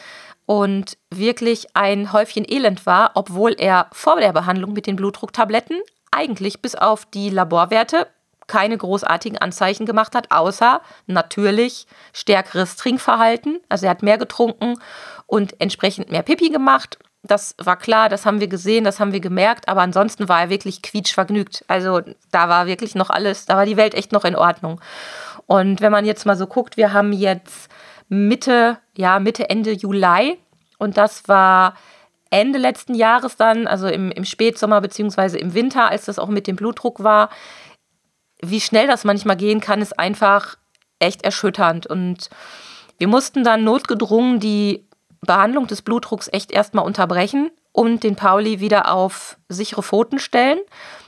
[0.46, 6.62] und wirklich ein Häufchen Elend war, obwohl er vor der Behandlung mit den Blutdrucktabletten eigentlich
[6.62, 8.08] bis auf die Laborwerte
[8.48, 13.60] keine großartigen Anzeichen gemacht hat, außer natürlich stärkeres Trinkverhalten.
[13.68, 14.74] Also er hat mehr getrunken
[15.26, 16.98] und entsprechend mehr Pipi gemacht.
[17.22, 20.50] Das war klar, das haben wir gesehen, das haben wir gemerkt, aber ansonsten war er
[20.50, 21.64] wirklich quietschvergnügt.
[21.68, 24.80] Also da war wirklich noch alles, da war die Welt echt noch in Ordnung.
[25.46, 27.70] Und wenn man jetzt mal so guckt, wir haben jetzt
[28.08, 30.38] Mitte, ja, Mitte, Ende Juli
[30.78, 31.74] und das war
[32.30, 36.46] Ende letzten Jahres dann, also im, im Spätsommer beziehungsweise im Winter, als das auch mit
[36.46, 37.30] dem Blutdruck war.
[38.40, 40.56] Wie schnell das manchmal gehen kann, ist einfach
[40.98, 41.86] echt erschütternd.
[41.86, 42.30] Und
[42.98, 44.84] wir mussten dann notgedrungen die
[45.20, 50.58] Behandlung des Blutdrucks echt erstmal unterbrechen und den Pauli wieder auf sichere Pfoten stellen.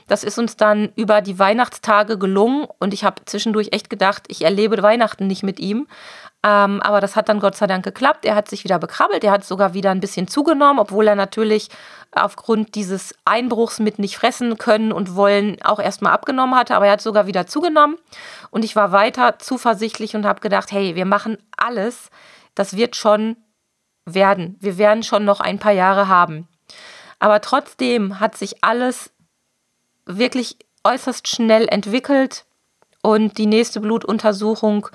[0.07, 4.43] Das ist uns dann über die Weihnachtstage gelungen und ich habe zwischendurch echt gedacht, ich
[4.43, 5.87] erlebe Weihnachten nicht mit ihm.
[6.43, 8.25] Ähm, aber das hat dann Gott sei Dank geklappt.
[8.25, 11.69] Er hat sich wieder bekrabbelt, er hat sogar wieder ein bisschen zugenommen, obwohl er natürlich
[12.11, 16.75] aufgrund dieses Einbruchs mit nicht fressen können und wollen auch erstmal abgenommen hatte.
[16.75, 17.97] Aber er hat sogar wieder zugenommen
[18.49, 22.09] und ich war weiter zuversichtlich und habe gedacht, hey, wir machen alles.
[22.55, 23.37] Das wird schon
[24.05, 24.57] werden.
[24.59, 26.47] Wir werden schon noch ein paar Jahre haben.
[27.19, 29.11] Aber trotzdem hat sich alles
[30.05, 32.45] wirklich äußerst schnell entwickelt
[33.03, 34.87] und die nächste Blutuntersuchung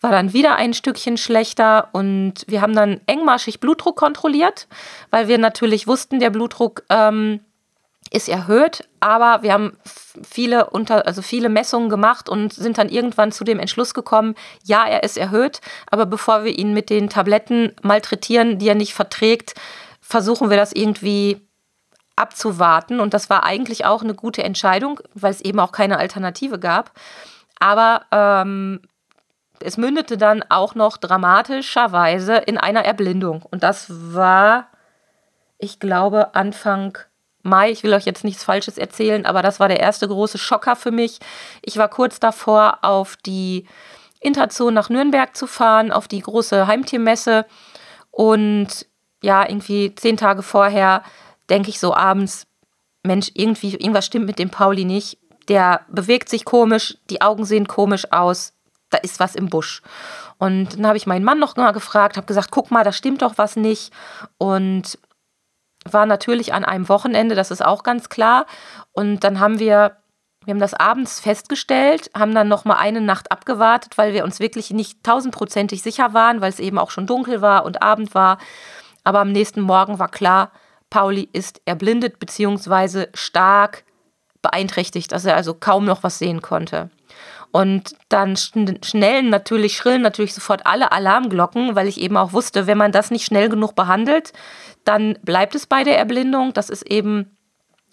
[0.00, 4.68] war dann wieder ein Stückchen schlechter und wir haben dann engmaschig Blutdruck kontrolliert,
[5.10, 7.40] weil wir natürlich wussten, der Blutdruck ähm,
[8.10, 9.76] ist erhöht, aber wir haben
[10.22, 14.86] viele unter, also viele Messungen gemacht und sind dann irgendwann zu dem Entschluss gekommen, ja,
[14.86, 19.54] er ist erhöht, aber bevor wir ihn mit den Tabletten malträtieren, die er nicht verträgt,
[20.00, 21.40] versuchen wir das irgendwie
[22.14, 23.00] abzuwarten.
[23.00, 26.92] Und das war eigentlich auch eine gute Entscheidung, weil es eben auch keine Alternative gab.
[27.58, 28.80] Aber ähm,
[29.60, 33.42] es mündete dann auch noch dramatischerweise in einer Erblindung.
[33.42, 34.68] Und das war,
[35.58, 36.98] ich glaube, Anfang
[37.42, 37.70] Mai.
[37.70, 40.90] Ich will euch jetzt nichts Falsches erzählen, aber das war der erste große Schocker für
[40.90, 41.20] mich.
[41.62, 43.66] Ich war kurz davor, auf die
[44.20, 47.46] Interzone nach Nürnberg zu fahren, auf die große Heimtiermesse.
[48.10, 48.86] Und
[49.22, 51.02] ja, irgendwie zehn Tage vorher
[51.48, 52.46] denke ich so abends,
[53.02, 55.18] Mensch, irgendwie, irgendwas stimmt mit dem Pauli nicht.
[55.48, 58.52] Der bewegt sich komisch, die Augen sehen komisch aus,
[58.90, 59.82] da ist was im Busch.
[60.38, 63.22] Und dann habe ich meinen Mann noch mal gefragt, habe gesagt, guck mal, da stimmt
[63.22, 63.92] doch was nicht.
[64.38, 64.98] Und
[65.84, 68.46] war natürlich an einem Wochenende, das ist auch ganz klar.
[68.92, 69.96] Und dann haben wir,
[70.44, 74.40] wir haben das abends festgestellt, haben dann noch mal eine Nacht abgewartet, weil wir uns
[74.40, 78.38] wirklich nicht tausendprozentig sicher waren, weil es eben auch schon dunkel war und Abend war.
[79.04, 80.50] Aber am nächsten Morgen war klar,
[80.90, 83.06] Pauli ist erblindet bzw.
[83.14, 83.84] stark
[84.42, 86.90] beeinträchtigt, dass er also kaum noch was sehen konnte.
[87.56, 92.76] Und dann schnellen natürlich, schrillen natürlich sofort alle Alarmglocken, weil ich eben auch wusste, wenn
[92.76, 94.34] man das nicht schnell genug behandelt,
[94.84, 96.52] dann bleibt es bei der Erblindung.
[96.52, 97.34] Das ist eben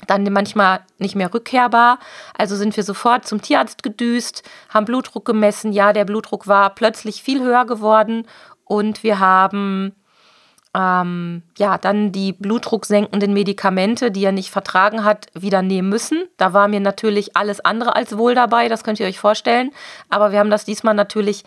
[0.06, 2.00] dann manchmal nicht mehr rückkehrbar.
[2.38, 5.72] Also sind wir sofort zum Tierarzt gedüst, haben Blutdruck gemessen.
[5.72, 8.28] Ja, der Blutdruck war plötzlich viel höher geworden
[8.66, 9.96] und wir haben
[10.76, 16.24] ähm, ja, dann die blutdrucksenkenden Medikamente, die er nicht vertragen hat, wieder nehmen müssen.
[16.38, 19.72] Da war mir natürlich alles andere als wohl dabei, das könnt ihr euch vorstellen.
[20.10, 21.44] Aber wir haben das diesmal natürlich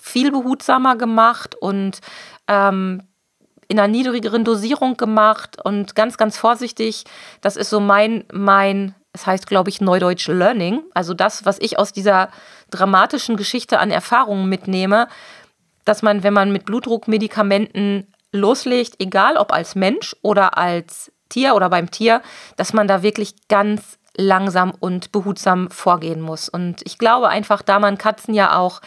[0.00, 2.00] viel behutsamer gemacht und
[2.48, 3.02] ähm,
[3.68, 7.04] in einer niedrigeren Dosierung gemacht und ganz, ganz vorsichtig.
[7.40, 10.82] Das ist so mein, mein, es heißt, glaube ich, Neudeutsch Learning.
[10.94, 12.30] Also das, was ich aus dieser
[12.70, 15.08] dramatischen Geschichte an Erfahrungen mitnehme,
[15.84, 21.70] dass man, wenn man mit Blutdruckmedikamenten loslegt, egal ob als Mensch oder als Tier oder
[21.70, 22.22] beim Tier,
[22.56, 26.48] dass man da wirklich ganz langsam und behutsam vorgehen muss.
[26.48, 28.80] Und ich glaube einfach, da man Katzen ja auch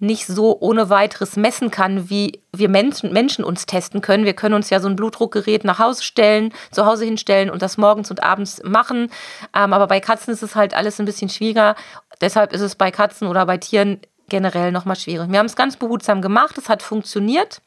[0.00, 4.24] nicht so ohne weiteres messen kann, wie wir Menschen, Menschen uns testen können.
[4.24, 7.76] Wir können uns ja so ein Blutdruckgerät nach Hause stellen, zu Hause hinstellen und das
[7.76, 9.10] morgens und abends machen.
[9.54, 11.76] Ähm, aber bei Katzen ist es halt alles ein bisschen schwieriger.
[12.22, 15.30] Deshalb ist es bei Katzen oder bei Tieren generell nochmal schwierig.
[15.30, 17.60] Wir haben es ganz behutsam gemacht, es hat funktioniert.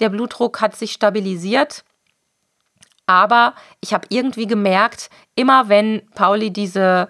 [0.00, 1.84] Der Blutdruck hat sich stabilisiert.
[3.06, 7.08] Aber ich habe irgendwie gemerkt, immer wenn Pauli diese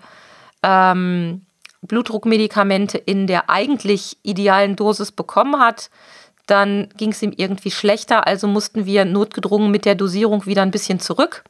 [0.63, 1.47] ähm,
[1.83, 5.91] Blutdruckmedikamente in der eigentlich idealen Dosis bekommen hat,
[6.47, 8.27] dann ging es ihm irgendwie schlechter.
[8.27, 11.45] Also mussten wir notgedrungen mit der Dosierung wieder ein bisschen zurück.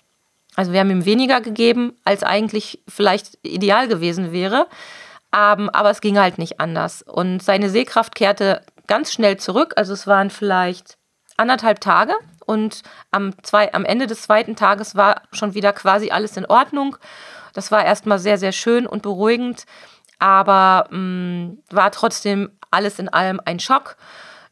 [0.57, 4.66] Also wir haben ihm weniger gegeben, als eigentlich vielleicht ideal gewesen wäre.
[5.35, 7.03] Ähm, aber es ging halt nicht anders.
[7.03, 9.75] Und seine Sehkraft kehrte ganz schnell zurück.
[9.77, 10.97] Also es waren vielleicht
[11.37, 12.14] anderthalb Tage.
[12.47, 16.97] Und am, zwei, am Ende des zweiten Tages war schon wieder quasi alles in Ordnung.
[17.55, 19.64] Das war erstmal sehr, sehr schön und beruhigend
[20.25, 23.97] aber mh, mm, war trotzdem alles in allem ein Schock.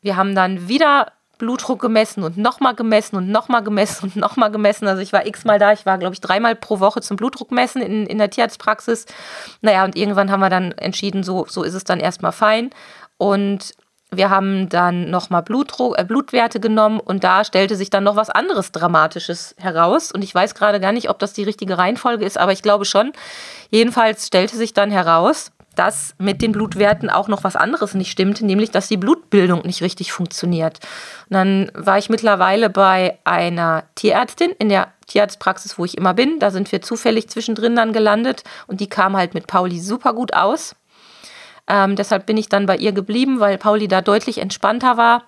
[0.00, 4.86] Wir haben dann wieder Blutdruck gemessen und nochmal gemessen und nochmal gemessen und nochmal gemessen.
[4.86, 8.06] Also ich war x-mal da, ich war, glaube ich, dreimal pro Woche zum Blutdruckmessen in,
[8.06, 9.06] in der Tierarztpraxis.
[9.62, 12.70] Naja, und irgendwann haben wir dann entschieden, so, so ist es dann erstmal fein.
[13.16, 13.74] Und
[14.14, 18.30] wir haben dann nochmal Blutdruck, äh, Blutwerte genommen und da stellte sich dann noch was
[18.30, 20.12] anderes Dramatisches heraus.
[20.12, 22.84] Und ich weiß gerade gar nicht, ob das die richtige Reihenfolge ist, aber ich glaube
[22.84, 23.12] schon.
[23.70, 28.44] Jedenfalls stellte sich dann heraus, dass mit den Blutwerten auch noch was anderes nicht stimmte,
[28.44, 30.80] nämlich dass die Blutbildung nicht richtig funktioniert.
[31.30, 36.38] Und dann war ich mittlerweile bei einer Tierärztin in der Tierarztpraxis, wo ich immer bin.
[36.38, 40.34] Da sind wir zufällig zwischendrin dann gelandet und die kam halt mit Pauli super gut
[40.34, 40.74] aus.
[41.68, 45.24] Ähm, deshalb bin ich dann bei ihr geblieben, weil Pauli da deutlich entspannter war.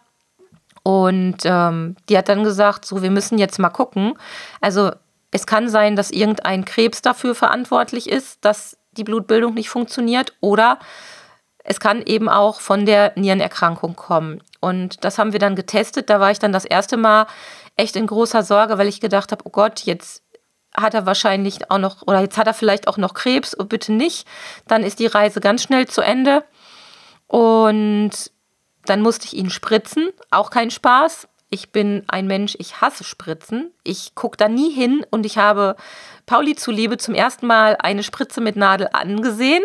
[0.83, 4.15] Und ähm, die hat dann gesagt, so, wir müssen jetzt mal gucken.
[4.61, 4.93] Also
[5.31, 10.79] es kann sein, dass irgendein Krebs dafür verantwortlich ist, dass die Blutbildung nicht funktioniert oder
[11.65, 14.43] es kann eben auch von der Nierenerkrankung kommen.
[14.61, 16.11] Und das haben wir dann getestet.
[16.11, 17.27] Da war ich dann das erste Mal
[17.77, 20.23] echt in großer Sorge, weil ich gedacht habe, oh Gott, jetzt
[20.77, 23.93] hat er wahrscheinlich auch noch, oder jetzt hat er vielleicht auch noch Krebs, oh, bitte
[23.93, 24.27] nicht.
[24.67, 26.45] Dann ist die Reise ganz schnell zu Ende.
[27.27, 28.11] Und
[28.85, 31.29] dann musste ich ihn spritzen, auch kein Spaß.
[31.51, 33.73] Ich bin ein Mensch, ich hasse Spritzen.
[33.85, 35.77] Ich gucke da nie hin und ich habe
[36.27, 39.63] Pauli zuliebe zum ersten Mal eine Spritze mit Nadel angesehen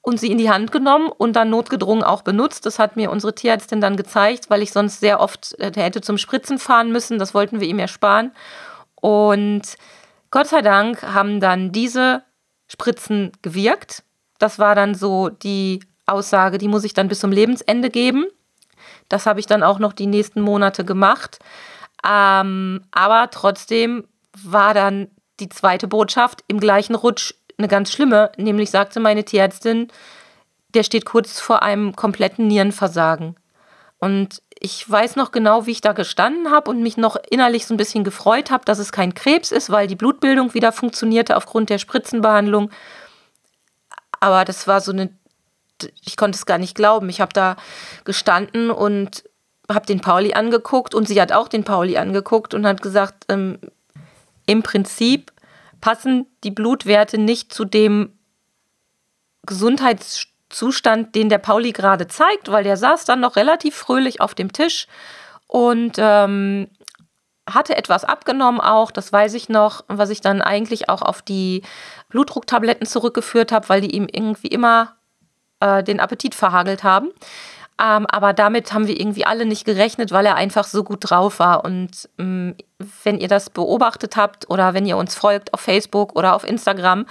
[0.00, 2.64] und sie in die Hand genommen und dann notgedrungen auch benutzt.
[2.64, 6.16] Das hat mir unsere Tierärztin dann gezeigt, weil ich sonst sehr oft äh, hätte zum
[6.16, 7.18] Spritzen fahren müssen.
[7.18, 8.32] Das wollten wir ihm ersparen.
[8.94, 9.76] Und
[10.36, 12.22] Gott sei Dank haben dann diese
[12.68, 14.02] Spritzen gewirkt.
[14.38, 18.26] Das war dann so die Aussage, die muss ich dann bis zum Lebensende geben.
[19.08, 21.38] Das habe ich dann auch noch die nächsten Monate gemacht.
[22.06, 24.04] Ähm, aber trotzdem
[24.36, 25.08] war dann
[25.40, 29.88] die zweite Botschaft im gleichen Rutsch eine ganz schlimme, nämlich sagte meine Tierärztin,
[30.74, 33.36] der steht kurz vor einem kompletten Nierenversagen.
[33.96, 37.74] Und ich weiß noch genau, wie ich da gestanden habe und mich noch innerlich so
[37.74, 41.70] ein bisschen gefreut habe, dass es kein Krebs ist, weil die Blutbildung wieder funktionierte aufgrund
[41.70, 42.70] der Spritzenbehandlung.
[44.18, 45.10] Aber das war so eine,
[46.04, 47.08] ich konnte es gar nicht glauben.
[47.08, 47.54] Ich habe da
[48.04, 49.22] gestanden und
[49.70, 53.60] habe den Pauli angeguckt und sie hat auch den Pauli angeguckt und hat gesagt, ähm,
[54.46, 55.32] im Prinzip
[55.80, 58.18] passen die Blutwerte nicht zu dem
[60.48, 64.52] Gesundheitszustand, den der Pauli gerade zeigt, weil der saß dann noch relativ fröhlich auf dem
[64.52, 64.86] Tisch
[65.46, 66.68] und ähm,
[67.48, 71.62] hatte etwas abgenommen auch, das weiß ich noch, was ich dann eigentlich auch auf die
[72.08, 74.96] Blutdrucktabletten zurückgeführt habe, weil die ihm irgendwie immer
[75.60, 77.10] äh, den Appetit verhagelt haben.
[77.78, 81.38] Ähm, aber damit haben wir irgendwie alle nicht gerechnet, weil er einfach so gut drauf
[81.38, 81.62] war.
[81.62, 82.56] Und ähm,
[83.04, 87.04] wenn ihr das beobachtet habt oder wenn ihr uns folgt auf Facebook oder auf Instagram,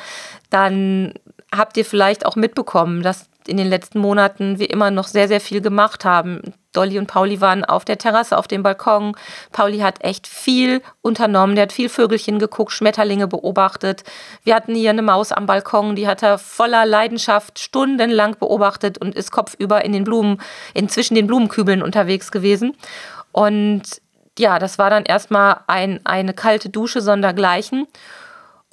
[0.49, 1.13] dann
[1.57, 5.39] habt ihr vielleicht auch mitbekommen, dass in den letzten Monaten wir immer noch sehr, sehr
[5.39, 6.41] viel gemacht haben.
[6.73, 9.15] Dolly und Pauli waren auf der Terrasse, auf dem Balkon.
[9.51, 11.55] Pauli hat echt viel unternommen.
[11.55, 14.03] Der hat viel Vögelchen geguckt, Schmetterlinge beobachtet.
[14.43, 19.15] Wir hatten hier eine Maus am Balkon, die hat er voller Leidenschaft stundenlang beobachtet und
[19.15, 20.41] ist kopfüber in den Blumen,
[20.73, 22.75] inzwischen den Blumenkübeln unterwegs gewesen.
[23.31, 23.83] Und
[24.37, 27.87] ja, das war dann erstmal ein, eine kalte Dusche sondergleichen.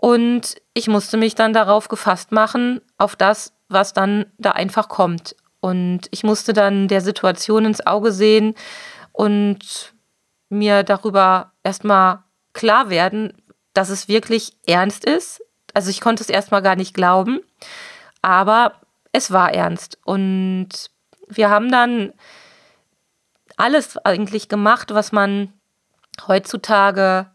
[0.03, 5.37] Und ich musste mich dann darauf gefasst machen, auf das, was dann da einfach kommt.
[5.61, 8.57] Und ich musste dann der Situation ins Auge sehen
[9.13, 9.95] und
[10.49, 13.33] mir darüber erstmal klar werden,
[13.75, 15.41] dass es wirklich ernst ist.
[15.73, 17.39] Also ich konnte es erstmal gar nicht glauben,
[18.23, 18.81] aber
[19.13, 19.99] es war ernst.
[20.05, 20.69] Und
[21.29, 22.13] wir haben dann
[23.57, 25.53] alles eigentlich gemacht, was man
[26.27, 27.31] heutzutage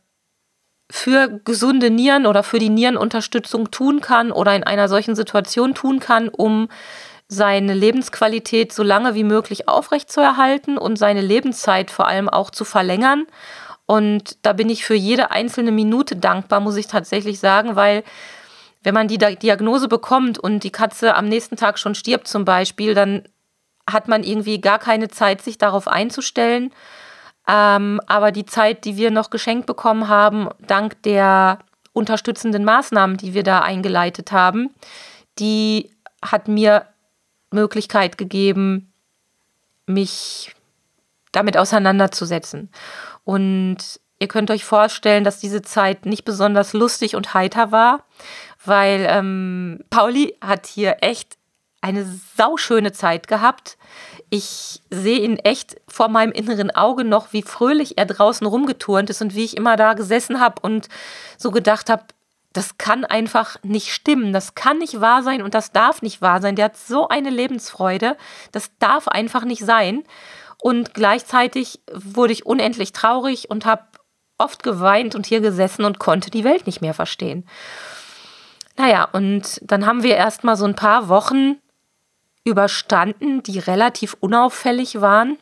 [0.89, 5.99] für gesunde Nieren oder für die Nierenunterstützung tun kann oder in einer solchen Situation tun
[5.99, 6.69] kann, um
[7.27, 13.25] seine Lebensqualität so lange wie möglich aufrechtzuerhalten und seine Lebenszeit vor allem auch zu verlängern.
[13.85, 18.03] Und da bin ich für jede einzelne Minute dankbar, muss ich tatsächlich sagen, weil
[18.83, 22.93] wenn man die Diagnose bekommt und die Katze am nächsten Tag schon stirbt zum Beispiel,
[22.93, 23.23] dann
[23.89, 26.71] hat man irgendwie gar keine Zeit, sich darauf einzustellen.
[27.47, 31.59] Ähm, aber die Zeit, die wir noch geschenkt bekommen haben, dank der
[31.93, 34.69] unterstützenden Maßnahmen, die wir da eingeleitet haben,
[35.39, 35.89] die
[36.21, 36.85] hat mir
[37.51, 38.91] Möglichkeit gegeben,
[39.85, 40.53] mich
[41.31, 42.69] damit auseinanderzusetzen.
[43.23, 43.77] Und
[44.19, 48.03] ihr könnt euch vorstellen, dass diese Zeit nicht besonders lustig und heiter war,
[48.65, 51.37] weil ähm, Pauli hat hier echt
[51.81, 52.05] eine
[52.35, 53.77] sauschöne Zeit gehabt.
[54.29, 59.21] Ich sehe ihn echt vor meinem inneren Auge noch, wie fröhlich er draußen rumgeturnt ist
[59.21, 60.89] und wie ich immer da gesessen habe und
[61.37, 62.03] so gedacht habe,
[62.51, 64.33] das kann einfach nicht stimmen.
[64.33, 66.55] Das kann nicht wahr sein und das darf nicht wahr sein.
[66.55, 68.17] Der hat so eine Lebensfreude.
[68.51, 70.03] Das darf einfach nicht sein.
[70.59, 73.83] Und gleichzeitig wurde ich unendlich traurig und habe
[74.39, 77.47] oft geweint und hier gesessen und konnte die Welt nicht mehr verstehen.
[78.75, 81.57] Naja, und dann haben wir erst mal so ein paar Wochen
[82.47, 85.37] überstanden, die relativ unauffällig waren.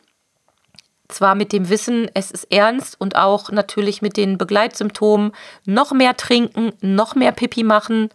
[1.08, 5.34] Zwar mit dem Wissen, es ist ernst und auch natürlich mit den Begleitsymptomen
[5.66, 8.10] noch mehr trinken, noch mehr Pipi machen.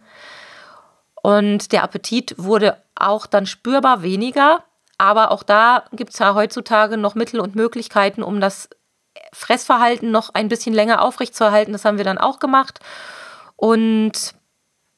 [1.21, 4.65] Und der Appetit wurde auch dann spürbar weniger.
[4.97, 8.69] Aber auch da gibt es ja heutzutage noch Mittel und Möglichkeiten, um das
[9.31, 11.71] Fressverhalten noch ein bisschen länger aufrechtzuerhalten.
[11.71, 12.81] Das haben wir dann auch gemacht.
[13.55, 14.35] Und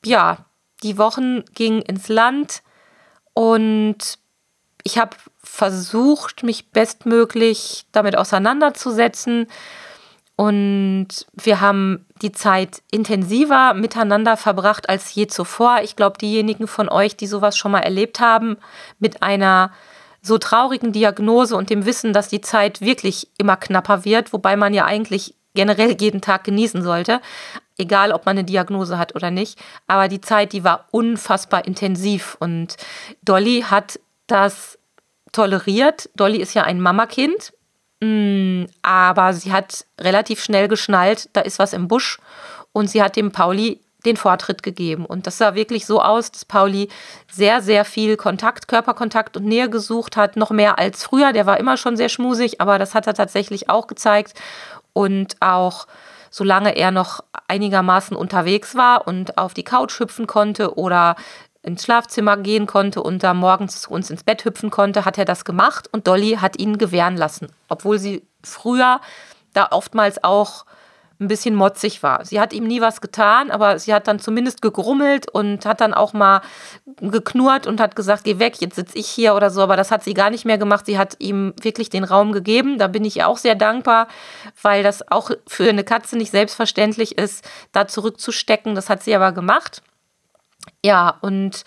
[0.04, 0.38] ja,
[0.82, 2.64] die Wochen gingen ins Land
[3.34, 3.98] und
[4.84, 9.48] ich habe versucht, mich bestmöglich damit auseinanderzusetzen.
[10.36, 15.82] Und wir haben die Zeit intensiver miteinander verbracht als je zuvor.
[15.84, 18.58] Ich glaube, diejenigen von euch, die sowas schon mal erlebt haben,
[19.00, 19.72] mit einer
[20.22, 24.74] so traurigen Diagnose und dem Wissen, dass die Zeit wirklich immer knapper wird, wobei man
[24.74, 27.22] ja eigentlich generell jeden Tag genießen sollte,
[27.78, 29.60] egal ob man eine Diagnose hat oder nicht.
[29.88, 32.78] Aber die Zeit, die war unfassbar intensiv und
[33.22, 34.80] Dolly hat das
[35.32, 36.10] toleriert.
[36.16, 37.54] Dolly ist ja ein Mamakind,
[38.02, 42.20] mm, aber sie hat relativ schnell geschnallt, da ist was im Busch
[42.72, 45.06] und sie hat dem Pauli den Vortritt gegeben.
[45.06, 46.90] Und das sah wirklich so aus, dass Pauli
[47.32, 51.34] sehr, sehr viel Kontakt, Körperkontakt und Nähe gesucht hat, noch mehr als früher.
[51.34, 54.34] Der war immer schon sehr schmusig, aber das hat er tatsächlich auch gezeigt.
[54.94, 55.88] Und auch
[56.30, 61.16] solange er noch einigermaßen unterwegs war und auf die Couch hüpfen konnte oder
[61.62, 65.26] ins Schlafzimmer gehen konnte und da morgens zu uns ins Bett hüpfen konnte, hat er
[65.26, 69.00] das gemacht und Dolly hat ihn gewähren lassen, obwohl sie früher
[69.54, 70.66] da oftmals auch
[71.20, 72.26] ein bisschen motzig war.
[72.26, 75.94] Sie hat ihm nie was getan, aber sie hat dann zumindest gegrummelt und hat dann
[75.94, 76.42] auch mal
[77.00, 79.62] geknurrt und hat gesagt, geh weg, jetzt sitze ich hier oder so.
[79.62, 80.86] Aber das hat sie gar nicht mehr gemacht.
[80.86, 82.78] Sie hat ihm wirklich den Raum gegeben.
[82.78, 84.08] Da bin ich ihr auch sehr dankbar,
[84.62, 88.76] weil das auch für eine Katze nicht selbstverständlich ist, da zurückzustecken.
[88.76, 89.82] Das hat sie aber gemacht.
[90.84, 91.64] Ja, und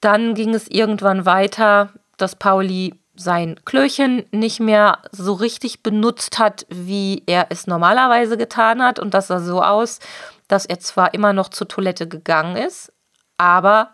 [0.00, 6.66] dann ging es irgendwann weiter, dass Pauli sein Klöchen nicht mehr so richtig benutzt hat,
[6.68, 8.98] wie er es normalerweise getan hat.
[8.98, 10.00] Und das sah so aus,
[10.48, 12.92] dass er zwar immer noch zur Toilette gegangen ist,
[13.36, 13.90] aber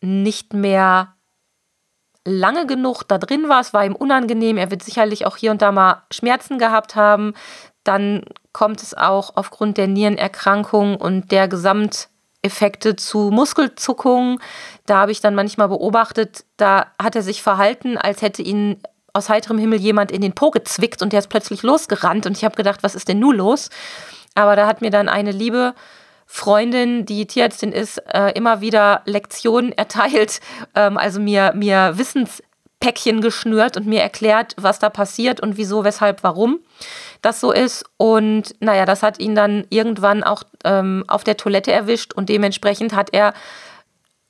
[0.00, 1.14] nicht mehr
[2.24, 3.60] lange genug da drin war.
[3.60, 4.56] Es war ihm unangenehm.
[4.56, 7.34] Er wird sicherlich auch hier und da mal Schmerzen gehabt haben.
[7.84, 12.08] Dann kommt es auch aufgrund der Nierenerkrankung und der Gesamt
[12.46, 14.38] Effekte zu Muskelzuckungen.
[14.86, 18.80] Da habe ich dann manchmal beobachtet, da hat er sich verhalten, als hätte ihn
[19.12, 22.44] aus heiterem Himmel jemand in den Po gezwickt und der ist plötzlich losgerannt und ich
[22.44, 23.70] habe gedacht, was ist denn nun los?
[24.34, 25.74] Aber da hat mir dann eine liebe
[26.26, 30.40] Freundin, die Tierärztin ist, äh, immer wieder Lektionen erteilt,
[30.74, 31.92] ähm, also mir, mir
[32.86, 36.60] Wissenspäckchen geschnürt und mir erklärt, was da passiert und wieso, weshalb, warum
[37.22, 37.84] das so ist.
[37.96, 42.94] Und naja, das hat ihn dann irgendwann auch ähm, auf der Toilette erwischt und dementsprechend
[42.94, 43.34] hat er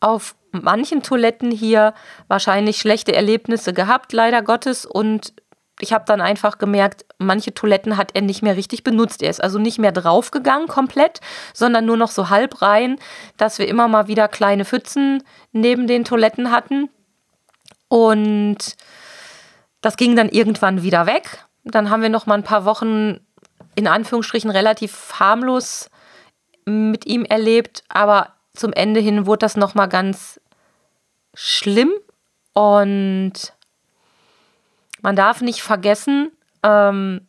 [0.01, 1.95] auf manchen Toiletten hier
[2.29, 4.87] wahrscheinlich schlechte Erlebnisse gehabt, leider Gottes.
[4.87, 5.35] Und
[5.81, 9.23] ich habe dann einfach gemerkt, manche Toiletten hat er nicht mehr richtig benutzt.
[9.23, 11.20] Er ist also nicht mehr draufgegangen komplett,
[11.53, 12.99] sondern nur noch so halb rein,
[13.37, 16.89] dass wir immer mal wieder kleine Pfützen neben den Toiletten hatten.
[17.89, 18.76] Und
[19.80, 21.45] das ging dann irgendwann wieder weg.
[21.64, 23.20] Dann haben wir noch mal ein paar Wochen
[23.74, 25.91] in Anführungsstrichen relativ harmlos
[26.64, 30.41] mit ihm erlebt, aber zum Ende hin wurde das noch mal ganz
[31.34, 31.93] schlimm.
[32.55, 33.53] Und
[35.03, 36.32] man darf nicht vergessen,
[36.62, 37.26] ähm,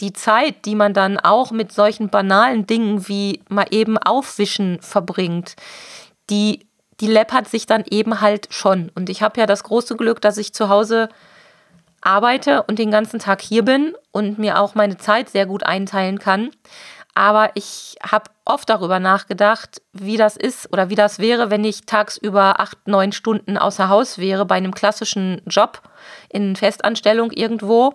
[0.00, 5.56] die Zeit, die man dann auch mit solchen banalen Dingen wie mal eben aufwischen verbringt,
[6.28, 6.65] die,
[7.00, 8.90] die läppert sich dann eben halt schon.
[8.94, 11.08] Und ich habe ja das große Glück, dass ich zu Hause
[12.00, 16.18] arbeite und den ganzen Tag hier bin und mir auch meine Zeit sehr gut einteilen
[16.18, 16.50] kann.
[17.16, 21.86] Aber ich habe oft darüber nachgedacht, wie das ist oder wie das wäre, wenn ich
[21.86, 25.80] tagsüber acht, neun Stunden außer Haus wäre bei einem klassischen Job
[26.28, 27.94] in Festanstellung irgendwo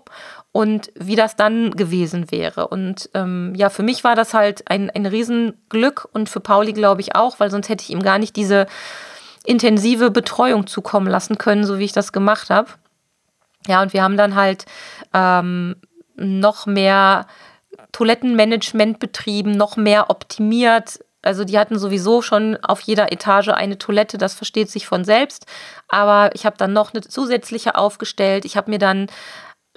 [0.52, 2.70] und wie das dann gewesen wäre.
[2.70, 7.02] Und ähm, ja, für mich war das halt ein, ein Riesenglück und für Pauli glaube
[7.02, 8.66] ich auch, weil sonst hätte ich ihm gar nicht diese
[9.46, 12.72] intensive Betreuung zukommen lassen können, so wie ich das gemacht habe.
[13.68, 14.66] Ja, und wir haben dann halt
[15.14, 15.76] ähm,
[16.16, 17.28] noch mehr
[17.92, 21.00] Toilettenmanagement betrieben, noch mehr optimiert.
[21.22, 25.46] Also die hatten sowieso schon auf jeder Etage eine Toilette, das versteht sich von selbst.
[25.88, 28.46] Aber ich habe dann noch eine zusätzliche aufgestellt.
[28.46, 29.08] Ich habe mir dann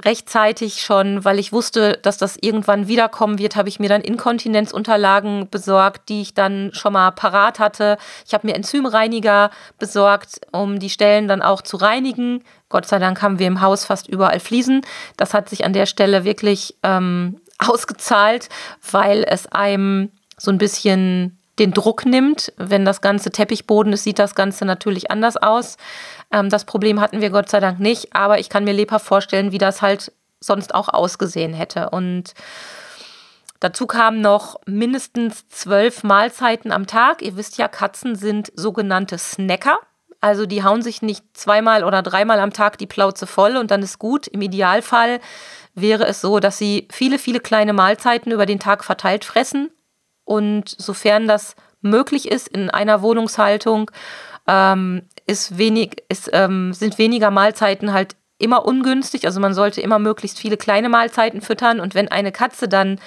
[0.03, 5.49] rechtzeitig schon, weil ich wusste, dass das irgendwann wiederkommen wird, habe ich mir dann Inkontinenzunterlagen
[5.51, 7.97] besorgt, die ich dann schon mal parat hatte.
[8.27, 12.43] Ich habe mir Enzymreiniger besorgt, um die Stellen dann auch zu reinigen.
[12.69, 14.83] Gott sei Dank haben wir im Haus fast überall Fliesen.
[15.17, 18.49] Das hat sich an der Stelle wirklich ähm, ausgezahlt,
[18.91, 22.53] weil es einem so ein bisschen den Druck nimmt.
[22.57, 25.77] Wenn das ganze Teppichboden ist, sieht das Ganze natürlich anders aus.
[26.33, 29.53] Ähm, das Problem hatten wir Gott sei Dank nicht, aber ich kann mir lebhaft vorstellen,
[29.53, 31.91] wie das halt sonst auch ausgesehen hätte.
[31.91, 32.35] Und
[33.61, 37.23] dazu kamen noch mindestens zwölf Mahlzeiten am Tag.
[37.23, 39.79] Ihr wisst ja, Katzen sind sogenannte Snacker.
[40.21, 43.83] Also die hauen sich nicht zweimal oder dreimal am Tag die Plauze voll und dann
[43.83, 44.27] ist gut.
[44.27, 45.21] Im Idealfall
[45.75, 49.71] wäre es so, dass sie viele, viele kleine Mahlzeiten über den Tag verteilt fressen.
[50.25, 53.91] Und sofern das möglich ist in einer Wohnungshaltung,
[54.47, 59.27] ähm, ist wenig, ist, ähm, sind weniger Mahlzeiten halt immer ungünstig.
[59.27, 61.81] Also man sollte immer möglichst viele kleine Mahlzeiten füttern.
[61.81, 63.01] Und wenn eine Katze dann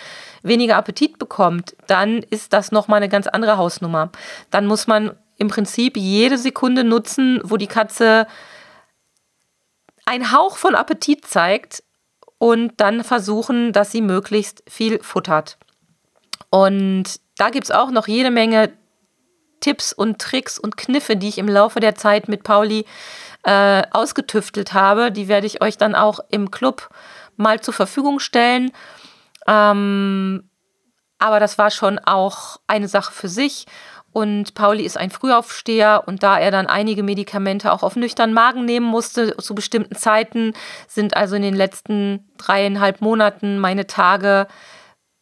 [0.44, 4.12] weniger Appetit bekommt, dann ist das nochmal eine ganz andere Hausnummer.
[4.52, 8.28] Dann muss man im Prinzip jede Sekunde nutzen, wo die Katze
[10.06, 11.84] einen Hauch von Appetit zeigt,
[12.38, 15.58] und dann versuchen, dass sie möglichst viel futtert.
[16.50, 18.72] Und da gibt es auch noch jede Menge
[19.60, 22.86] Tipps und Tricks und Kniffe, die ich im Laufe der Zeit mit Pauli
[23.44, 25.12] äh, ausgetüftelt habe.
[25.12, 26.90] Die werde ich euch dann auch im Club
[27.38, 28.72] mal zur Verfügung stellen.
[29.48, 30.50] Ähm,
[31.20, 33.66] aber das war schon auch eine Sache für sich.
[34.18, 36.02] Und Pauli ist ein Frühaufsteher.
[36.08, 40.54] Und da er dann einige Medikamente auch auf nüchtern Magen nehmen musste zu bestimmten Zeiten,
[40.88, 44.48] sind also in den letzten dreieinhalb Monaten meine Tage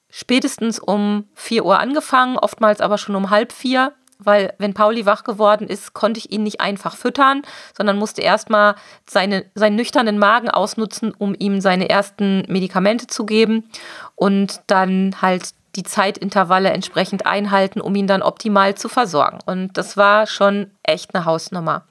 [0.10, 5.26] spätestens um 4 Uhr angefangen, oftmals aber schon um halb vier, weil wenn Pauli wach
[5.26, 7.42] geworden ist, konnte ich ihn nicht einfach füttern,
[7.76, 8.76] sondern musste erstmal
[9.06, 13.70] seine, seinen nüchternen Magen ausnutzen, um ihm seine ersten Medikamente zu geben.
[14.16, 19.40] Und dann halt die Zeitintervalle entsprechend einhalten, um ihn dann optimal zu versorgen.
[19.46, 21.86] Und das war schon echt eine Hausnummer.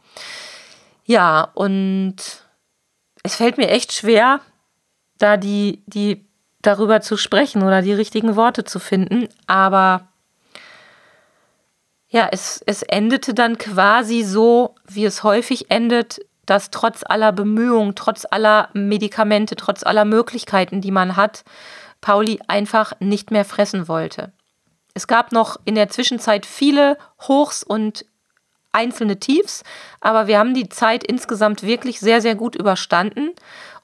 [1.05, 2.17] Ja, und
[3.23, 4.41] es fällt mir echt schwer,
[5.19, 6.27] da die, die
[6.63, 9.29] darüber zu sprechen oder die richtigen Worte zu finden.
[9.47, 10.09] Aber
[12.09, 17.95] ja, es, es endete dann quasi so, wie es häufig endet, dass trotz aller Bemühungen,
[17.95, 21.45] trotz aller Medikamente, trotz aller Möglichkeiten, die man hat,
[22.05, 24.35] Pauli einfach nicht mehr fressen wollte.
[24.93, 28.05] Es gab noch in der Zwischenzeit viele Hochs und
[28.73, 29.65] einzelne Tiefs,
[30.03, 33.31] aber wir haben die Zeit insgesamt wirklich sehr, sehr gut überstanden.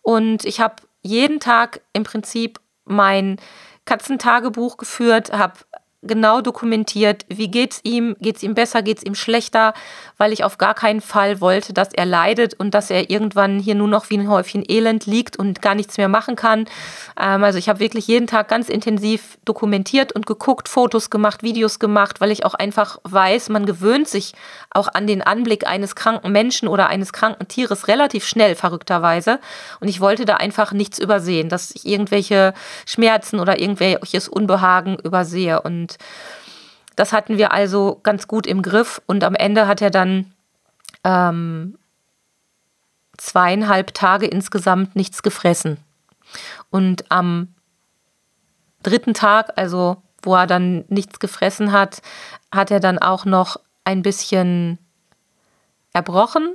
[0.02, 3.40] Und ich habe jeden Tag im Prinzip mein
[3.86, 5.54] Katzentagebuch geführt, habe
[6.02, 9.74] genau dokumentiert, wie geht's ihm, geht's ihm besser, geht's ihm schlechter,
[10.16, 13.74] weil ich auf gar keinen Fall wollte, dass er leidet und dass er irgendwann hier
[13.74, 16.66] nur noch wie ein Häufchen Elend liegt und gar nichts mehr machen kann.
[17.20, 21.78] Ähm, also ich habe wirklich jeden Tag ganz intensiv dokumentiert und geguckt, Fotos gemacht, Videos
[21.78, 24.32] gemacht, weil ich auch einfach weiß, man gewöhnt sich
[24.70, 29.38] auch an den Anblick eines kranken Menschen oder eines kranken Tieres relativ schnell, verrückterweise.
[29.80, 32.54] Und ich wollte da einfach nichts übersehen, dass ich irgendwelche
[32.86, 35.98] Schmerzen oder irgendwelches Unbehagen übersehe und und
[36.96, 39.00] das hatten wir also ganz gut im Griff.
[39.06, 40.32] Und am Ende hat er dann
[41.04, 41.78] ähm,
[43.16, 45.78] zweieinhalb Tage insgesamt nichts gefressen.
[46.70, 47.54] Und am
[48.82, 52.02] dritten Tag, also wo er dann nichts gefressen hat,
[52.54, 54.78] hat er dann auch noch ein bisschen
[55.92, 56.54] erbrochen,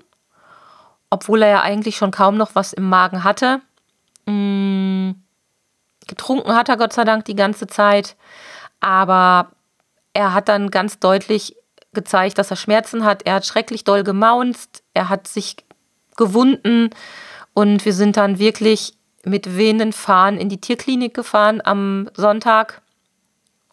[1.10, 3.62] obwohl er ja eigentlich schon kaum noch was im Magen hatte.
[6.08, 8.16] Getrunken hat er Gott sei Dank die ganze Zeit,
[8.86, 9.52] aber
[10.14, 11.56] er hat dann ganz deutlich
[11.94, 13.26] gezeigt, dass er Schmerzen hat.
[13.26, 15.58] Er hat schrecklich doll gemaunzt, er hat sich
[16.16, 16.92] gewunden
[17.56, 22.84] und wir sind dann wirklich mit wehenden Fahnen in die Tierklinik gefahren am Sonntag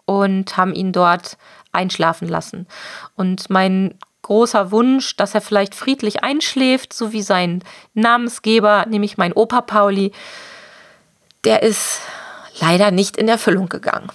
[0.07, 1.37] und haben ihn dort
[1.73, 2.67] einschlafen lassen.
[3.15, 9.35] Und mein großer Wunsch, dass er vielleicht friedlich einschläft, so wie sein Namensgeber, nämlich mein
[9.35, 10.13] Opa Pauli,
[11.45, 12.01] der ist
[12.61, 14.11] leider nicht in Erfüllung gegangen.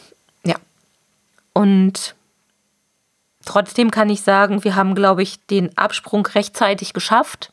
[1.57, 2.13] Und
[3.43, 7.51] trotzdem kann ich sagen, wir haben, glaube ich, den Absprung rechtzeitig geschafft.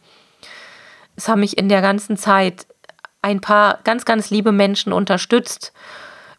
[1.17, 2.67] Es haben mich in der ganzen Zeit
[3.23, 5.73] ein paar ganz, ganz liebe Menschen unterstützt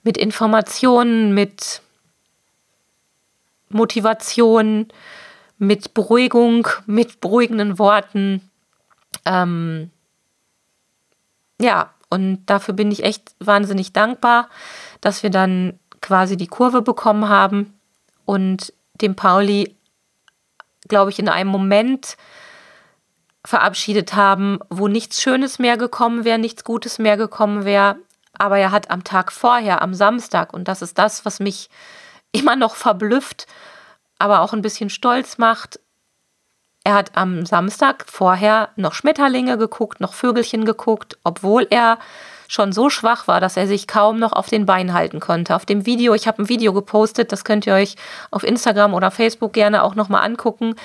[0.04, 1.82] mit Informationen, mit
[3.70, 4.90] Motivation,
[5.58, 8.48] mit Beruhigung, mit beruhigenden Worten.
[9.26, 9.90] Ähm,
[11.60, 14.50] ja, und dafür bin ich echt wahnsinnig dankbar,
[15.02, 17.74] dass wir dann quasi die Kurve bekommen haben
[18.26, 19.76] und dem Pauli,
[20.88, 22.16] glaube ich, in einem Moment
[23.44, 27.96] verabschiedet haben, wo nichts Schönes mehr gekommen wäre, nichts Gutes mehr gekommen wäre.
[28.38, 31.70] Aber er hat am Tag vorher, am Samstag, und das ist das, was mich
[32.32, 33.48] immer noch verblüfft,
[34.20, 35.80] aber auch ein bisschen stolz macht.
[36.84, 41.98] Er hat am Samstag vorher noch Schmetterlinge geguckt, noch Vögelchen geguckt, obwohl er
[42.48, 45.56] schon so schwach war, dass er sich kaum noch auf den Beinen halten konnte.
[45.56, 47.96] Auf dem Video, ich habe ein Video gepostet, das könnt ihr euch
[48.32, 50.76] auf Instagram oder Facebook gerne auch nochmal angucken.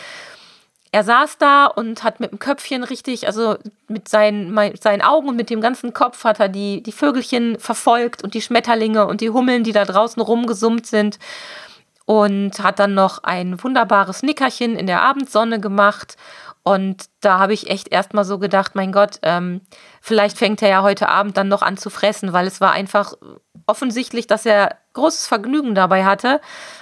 [0.92, 3.56] Er saß da und hat mit dem Köpfchen richtig, also
[3.86, 8.24] mit seinen, seinen Augen und mit dem ganzen Kopf hat er die, die Vögelchen verfolgt
[8.24, 11.20] und die Schmetterlinge und die Hummeln, die da draußen rumgesummt sind
[12.06, 16.16] und hat dann noch ein wunderbares Nickerchen in der Abendsonne gemacht.
[16.62, 19.62] Und da habe ich echt erstmal so gedacht, mein Gott, ähm,
[20.00, 23.14] vielleicht fängt er ja heute Abend dann noch an zu fressen, weil es war einfach
[23.66, 26.40] offensichtlich, dass er großes Vergnügen dabei hatte.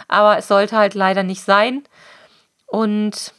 [0.09, 1.85] Aber es sollte halt leider nicht sein.
[2.67, 3.33] Und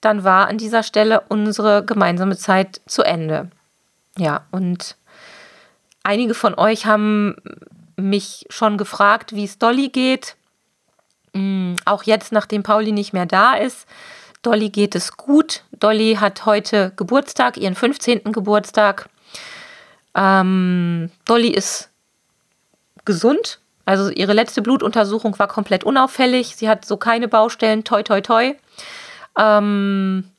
[0.00, 3.50] dann war an dieser Stelle unsere gemeinsame Zeit zu Ende.
[4.18, 4.96] Ja, und
[6.02, 7.36] einige von euch haben
[7.96, 10.36] mich schon gefragt, wie es Dolly geht.
[11.32, 13.86] Mm, auch jetzt, nachdem Pauli nicht mehr da ist,
[14.46, 15.64] Dolly geht es gut.
[15.72, 18.32] Dolly hat heute Geburtstag, ihren 15.
[18.32, 19.08] Geburtstag.
[20.14, 21.90] Ähm, Dolly ist
[23.04, 23.58] gesund.
[23.86, 26.54] Also ihre letzte Blutuntersuchung war komplett unauffällig.
[26.54, 27.82] Sie hat so keine Baustellen.
[27.82, 28.54] Toi, toi, toi.
[29.36, 30.30] Ähm,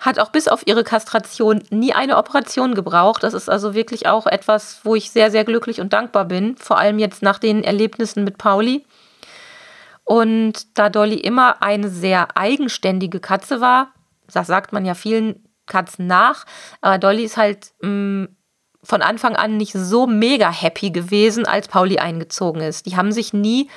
[0.00, 3.22] hat auch bis auf ihre Kastration nie eine Operation gebraucht.
[3.22, 6.56] Das ist also wirklich auch etwas, wo ich sehr, sehr glücklich und dankbar bin.
[6.56, 8.84] Vor allem jetzt nach den Erlebnissen mit Pauli.
[10.04, 13.92] Und da Dolly immer eine sehr eigenständige Katze war,
[14.32, 16.44] das sagt man ja vielen Katzen nach,
[16.80, 18.28] aber Dolly ist halt mh, mm,
[18.82, 22.84] von Anfang an nicht so mega happy gewesen, als Pauli eingezogen ist.
[22.84, 23.70] Die haben sich nie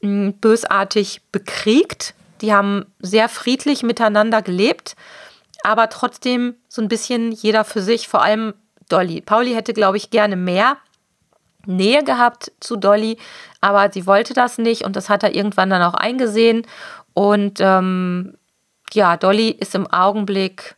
[0.00, 4.96] mh, mm, bösartig bekriegt, die haben sehr friedlich miteinander gelebt,
[5.62, 8.54] aber trotzdem so ein bisschen jeder für sich, vor allem
[8.88, 9.20] Dolly.
[9.20, 10.78] Pauli hätte, glaube ich, gerne mehr,
[11.66, 13.18] Nähe gehabt zu Dolly,
[13.60, 16.66] aber sie wollte das nicht und das hat er irgendwann dann auch eingesehen.
[17.14, 18.36] Und ähm,
[18.92, 20.76] ja, Dolly ist im Augenblick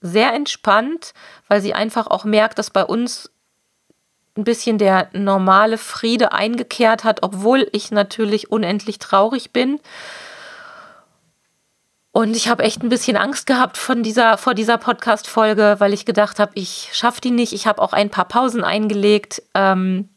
[0.00, 1.12] sehr entspannt,
[1.48, 3.30] weil sie einfach auch merkt, dass bei uns
[4.36, 9.80] ein bisschen der normale Friede eingekehrt hat, obwohl ich natürlich unendlich traurig bin.
[12.12, 16.04] Und ich habe echt ein bisschen Angst gehabt von dieser, vor dieser Podcast-Folge, weil ich
[16.04, 17.52] gedacht habe, ich schaffe die nicht.
[17.52, 20.08] Ich habe auch ein paar Pausen eingelegt, ähm,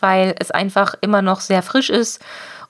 [0.00, 2.20] weil es einfach immer noch sehr frisch ist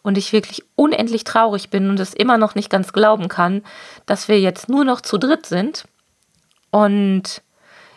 [0.02, 3.62] und ich wirklich unendlich traurig bin und es immer noch nicht ganz glauben kann,
[4.04, 5.84] dass wir jetzt nur noch zu dritt sind.
[6.70, 7.40] Und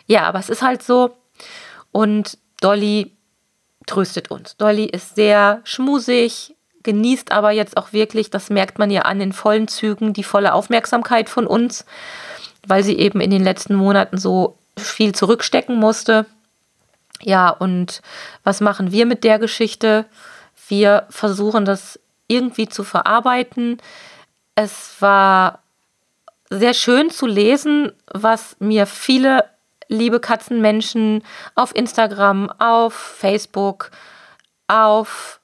[0.06, 1.14] ja, aber es ist halt so.
[1.92, 3.12] Und Dolly
[3.86, 4.56] tröstet uns.
[4.56, 9.32] Dolly ist sehr schmusig, genießt aber jetzt auch wirklich, das merkt man ja an den
[9.32, 11.84] vollen Zügen, die volle Aufmerksamkeit von uns,
[12.66, 16.26] weil sie eben in den letzten Monaten so viel zurückstecken musste.
[17.20, 18.02] Ja, und
[18.44, 20.04] was machen wir mit der Geschichte?
[20.68, 21.98] Wir versuchen das
[22.28, 23.78] irgendwie zu verarbeiten.
[24.54, 25.60] Es war
[26.50, 29.44] sehr schön zu lesen, was mir viele
[29.88, 31.24] liebe Katzenmenschen
[31.54, 33.90] auf Instagram, auf Facebook,
[34.66, 35.37] auf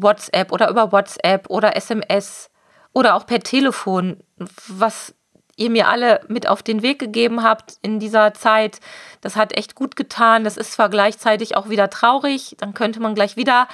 [0.00, 2.50] WhatsApp oder über WhatsApp oder SMS
[2.92, 4.18] oder auch per Telefon,
[4.66, 5.14] was
[5.56, 8.80] ihr mir alle mit auf den Weg gegeben habt in dieser Zeit.
[9.20, 10.44] Das hat echt gut getan.
[10.44, 13.68] Das ist zwar gleichzeitig auch wieder traurig, dann könnte man gleich wieder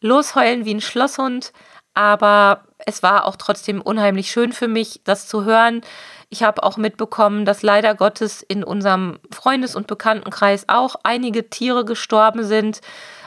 [0.00, 1.52] losheulen wie ein Schlosshund,
[1.94, 5.80] aber es war auch trotzdem unheimlich schön für mich, das zu hören.
[6.28, 11.84] Ich habe auch mitbekommen, dass leider Gottes in unserem Freundes- und Bekanntenkreis auch einige Tiere
[11.84, 12.80] gestorben sind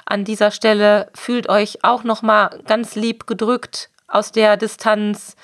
[0.10, 5.36] an dieser Stelle fühlt euch auch noch mal ganz lieb gedrückt aus der Distanz,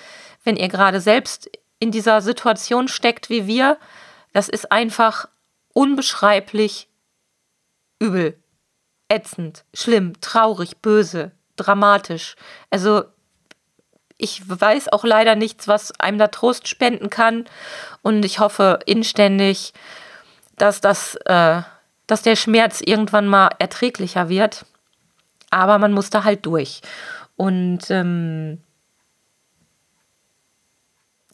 [0.43, 1.49] wenn ihr gerade selbst
[1.79, 3.77] in dieser Situation steckt wie wir.
[4.33, 5.27] Das ist einfach
[5.73, 6.89] unbeschreiblich
[7.99, 8.37] übel,
[9.07, 12.35] ätzend, schlimm, traurig, böse, dramatisch.
[12.71, 13.03] Also
[14.17, 17.45] ich weiß auch leider nichts, was einem da Trost spenden kann.
[18.01, 19.73] Und ich hoffe inständig,
[20.57, 21.61] dass das, äh,
[22.07, 24.65] dass der Schmerz irgendwann mal erträglicher wird.
[25.49, 26.81] Aber man muss da halt durch.
[27.35, 28.61] Und ähm,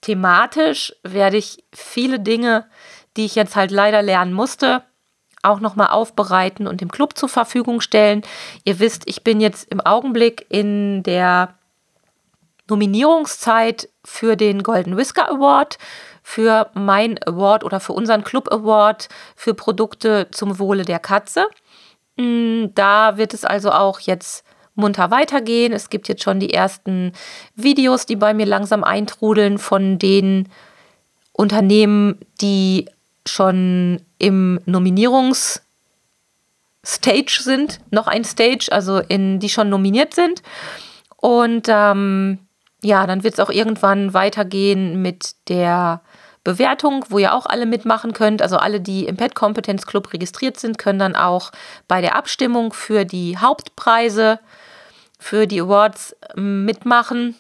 [0.02, 2.66] thematisch werde ich viele Dinge,
[3.18, 4.84] die ich jetzt halt leider lernen musste,
[5.44, 8.22] auch nochmal aufbereiten und dem Club zur Verfügung stellen.
[8.64, 11.56] Ihr wisst, ich bin jetzt im Augenblick in der
[12.70, 15.78] Nominierungszeit für den Golden Whisker Award,
[16.24, 21.48] für mein Award oder für unseren Club Award für Produkte zum Wohle der Katze.
[22.18, 24.44] Mm, da wird es also auch jetzt
[24.76, 25.74] munter weitergehen.
[25.74, 27.14] Es gibt jetzt schon die ersten
[27.56, 30.50] Videos, die bei mir langsam eintrudeln von den
[31.34, 32.88] Unternehmen, die
[33.26, 35.62] schon im Nominierungsstage
[37.40, 40.42] sind, noch ein Stage, also in die schon nominiert sind.
[41.18, 42.40] Und ähm,
[42.84, 46.02] ja, dann wird es auch irgendwann weitergehen mit der
[46.44, 48.42] Bewertung, wo ihr auch alle mitmachen könnt.
[48.42, 51.52] Also alle, die im Pet Kompetenz Club registriert sind, können dann auch
[51.88, 54.40] bei der Abstimmung für die Hauptpreise,
[55.20, 57.36] für die Awards ähm, mitmachen.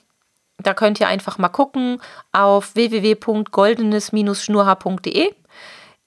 [0.59, 1.99] Da könnt ihr einfach mal gucken
[2.31, 5.33] auf www.goldenes-schnurhaar.de.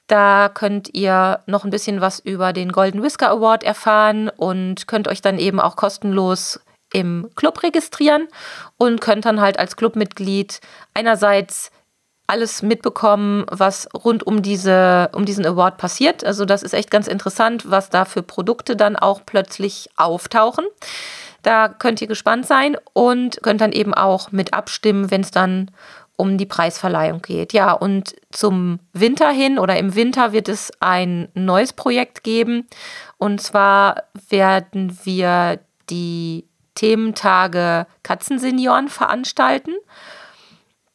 [0.07, 5.09] Da könnt ihr noch ein bisschen was über den Golden Whisker Award erfahren und könnt
[5.09, 6.61] euch dann eben auch kostenlos
[6.93, 8.29] im Club registrieren
[8.77, 10.61] und könnt dann halt als Clubmitglied
[10.93, 11.73] einerseits
[12.27, 16.25] alles mitbekommen, was rund um, diese, um diesen Award passiert.
[16.25, 20.65] Also das ist echt ganz interessant, was da für Produkte dann auch plötzlich auftauchen.
[21.43, 25.71] Da könnt ihr gespannt sein und könnt dann eben auch mit abstimmen, wenn es dann
[26.17, 27.53] um die Preisverleihung geht.
[27.53, 32.67] Ja, und zum Winter hin oder im Winter wird es ein neues Projekt geben.
[33.19, 35.59] Und zwar werden wir
[35.91, 39.75] die Thementage Katzensenioren veranstalten.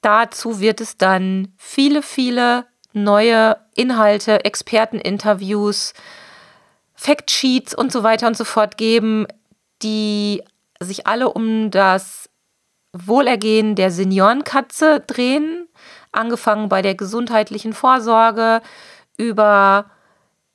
[0.02, 5.93] Dazu wird es dann viele, viele neue Inhalte, Experteninterviews,
[6.95, 9.28] Factsheets und so weiter und so fort geben,
[9.82, 10.43] die
[10.80, 12.30] sich alle um das
[12.93, 15.68] Wohlergehen der Seniorenkatze drehen,
[16.12, 18.62] angefangen bei der gesundheitlichen Vorsorge
[19.18, 19.91] über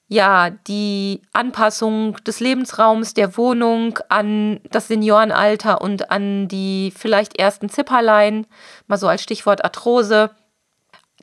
[0.09, 7.68] ja, die Anpassung des Lebensraums, der Wohnung an das Seniorenalter und an die vielleicht ersten
[7.70, 8.46] Zipperlein,
[8.86, 10.30] mal so als Stichwort Arthrose.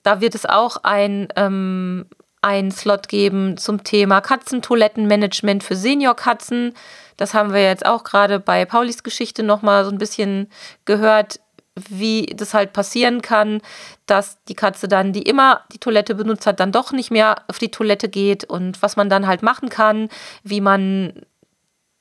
[0.03, 2.07] Da wird es auch ein, ähm,
[2.41, 6.73] ein Slot geben zum Thema Katzentoilettenmanagement für Seniorkatzen.
[7.17, 10.49] Das haben wir jetzt auch gerade bei Paulis Geschichte nochmal so ein bisschen
[10.85, 11.39] gehört,
[11.75, 13.61] wie das halt passieren kann,
[14.05, 17.59] dass die Katze dann, die immer die Toilette benutzt hat, dann doch nicht mehr auf
[17.59, 20.09] die Toilette geht und was man dann halt machen kann,
[20.43, 21.13] wie man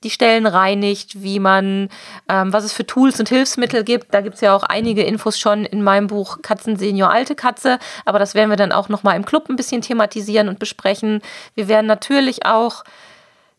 [0.03, 1.89] die Stellen reinigt, wie man,
[2.27, 4.13] ähm, was es für Tools und Hilfsmittel gibt.
[4.13, 7.77] Da gibt es ja auch einige Infos schon in meinem Buch Katzen Senior Alte Katze,
[8.03, 11.21] aber das werden wir dann auch nochmal im Club ein bisschen thematisieren und besprechen.
[11.53, 12.83] Wir werden natürlich auch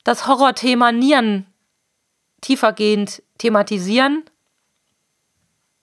[0.05, 1.47] das Horrorthema Nieren
[2.41, 4.25] tiefergehend thematisieren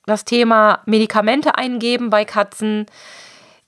[0.10, 2.86] das Thema Medikamente eingeben bei Katzen,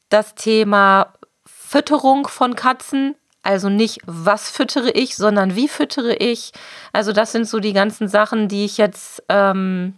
[0.09, 1.13] das Thema
[1.45, 6.51] Fütterung von Katzen, also nicht was füttere ich, sondern wie füttere ich.
[6.93, 9.95] Also das sind so die ganzen Sachen, die ich jetzt ähm,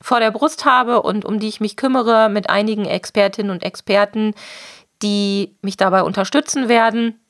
[0.00, 4.34] vor der Brust habe und um die ich mich kümmere mit einigen Expertinnen und Experten,
[5.02, 7.20] die mich dabei unterstützen werden.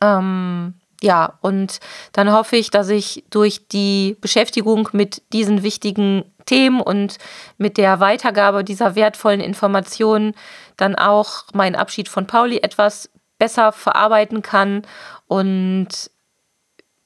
[0.00, 1.80] Ähm, ja, und
[2.12, 7.18] dann hoffe ich, dass ich durch die Beschäftigung mit diesen wichtigen Themen und
[7.58, 10.34] mit der Weitergabe dieser wertvollen Informationen
[10.76, 14.82] dann auch meinen Abschied von Pauli etwas besser verarbeiten kann.
[15.26, 15.88] Und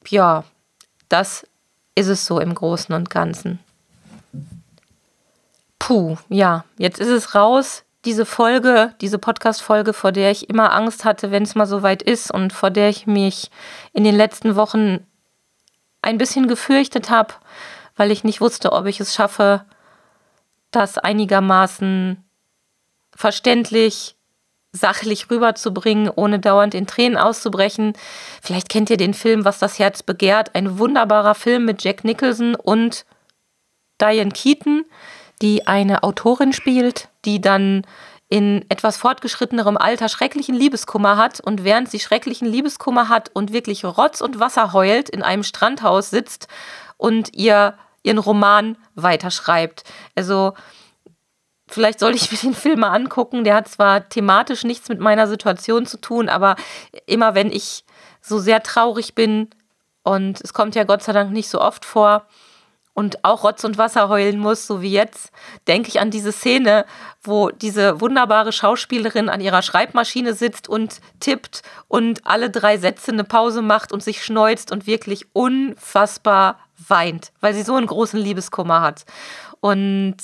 [0.06, 0.44] ja,
[1.08, 1.46] das
[1.94, 3.58] ist es so im Großen und Ganzen.
[5.78, 11.04] Puh, ja, jetzt ist es raus diese Folge, diese Podcast-Folge, vor der ich immer Angst
[11.04, 13.50] hatte, wenn es mal so weit ist und vor der ich mich
[13.92, 15.06] in den letzten Wochen
[16.02, 17.34] ein bisschen gefürchtet habe,
[17.96, 19.64] weil ich nicht wusste, ob ich es schaffe,
[20.70, 22.24] das einigermaßen
[23.14, 24.16] verständlich,
[24.72, 27.92] sachlich rüberzubringen, ohne dauernd in Tränen auszubrechen.
[28.40, 32.54] Vielleicht kennt ihr den Film Was das Herz begehrt, ein wunderbarer Film mit Jack Nicholson
[32.54, 33.04] und
[34.00, 34.84] Diane Keaton
[35.42, 37.82] die eine Autorin spielt, die dann
[38.28, 43.84] in etwas fortgeschrittenerem Alter schrecklichen Liebeskummer hat und während sie schrecklichen Liebeskummer hat und wirklich
[43.84, 46.46] Rotz und Wasser heult, in einem Strandhaus sitzt
[46.96, 49.84] und ihr ihren Roman weiterschreibt.
[50.14, 50.54] Also
[51.68, 53.44] vielleicht sollte ich mir den Film mal angucken.
[53.44, 56.56] Der hat zwar thematisch nichts mit meiner Situation zu tun, aber
[57.06, 57.84] immer wenn ich
[58.20, 59.48] so sehr traurig bin,
[60.02, 62.26] und es kommt ja Gott sei Dank nicht so oft vor,
[62.94, 65.30] und auch Rotz und Wasser heulen muss, so wie jetzt,
[65.68, 66.84] denke ich an diese Szene,
[67.22, 73.24] wo diese wunderbare Schauspielerin an ihrer Schreibmaschine sitzt und tippt und alle drei Sätze eine
[73.24, 78.80] Pause macht und sich schneuzt und wirklich unfassbar weint, weil sie so einen großen Liebeskummer
[78.80, 79.04] hat.
[79.60, 80.16] Und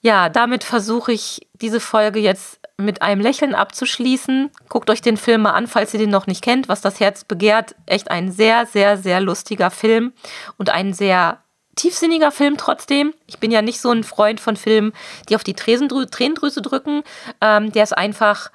[0.00, 4.50] ja, damit versuche ich diese Folge jetzt mit einem Lächeln abzuschließen.
[4.68, 6.68] Guckt euch den Film mal an, falls ihr den noch nicht kennt.
[6.68, 7.74] Was das Herz begehrt.
[7.86, 10.12] Echt ein sehr, sehr, sehr lustiger Film
[10.58, 11.38] und ein sehr
[11.74, 13.14] tiefsinniger Film trotzdem.
[13.26, 14.92] Ich bin ja nicht so ein Freund von Filmen,
[15.28, 17.02] die auf die Tränendrü Tränendrüse drücken.
[17.40, 18.50] Ähm, der ist einfach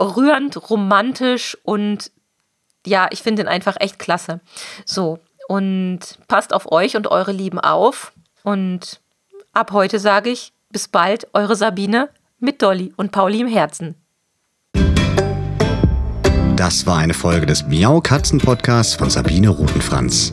[0.00, 2.10] rührend, romantisch und
[2.86, 4.40] ja, ich finde ihn einfach echt klasse.
[4.84, 8.12] So, und passt auf euch und eure Lieben auf.
[8.42, 9.00] Und
[9.52, 13.94] ab heute sage ich, bis bald, eure Sabine mit Dolly und Pauli im Herzen.
[16.56, 20.32] Das war eine Folge des Miau Katzen Podcasts von Sabine Rutenfranz.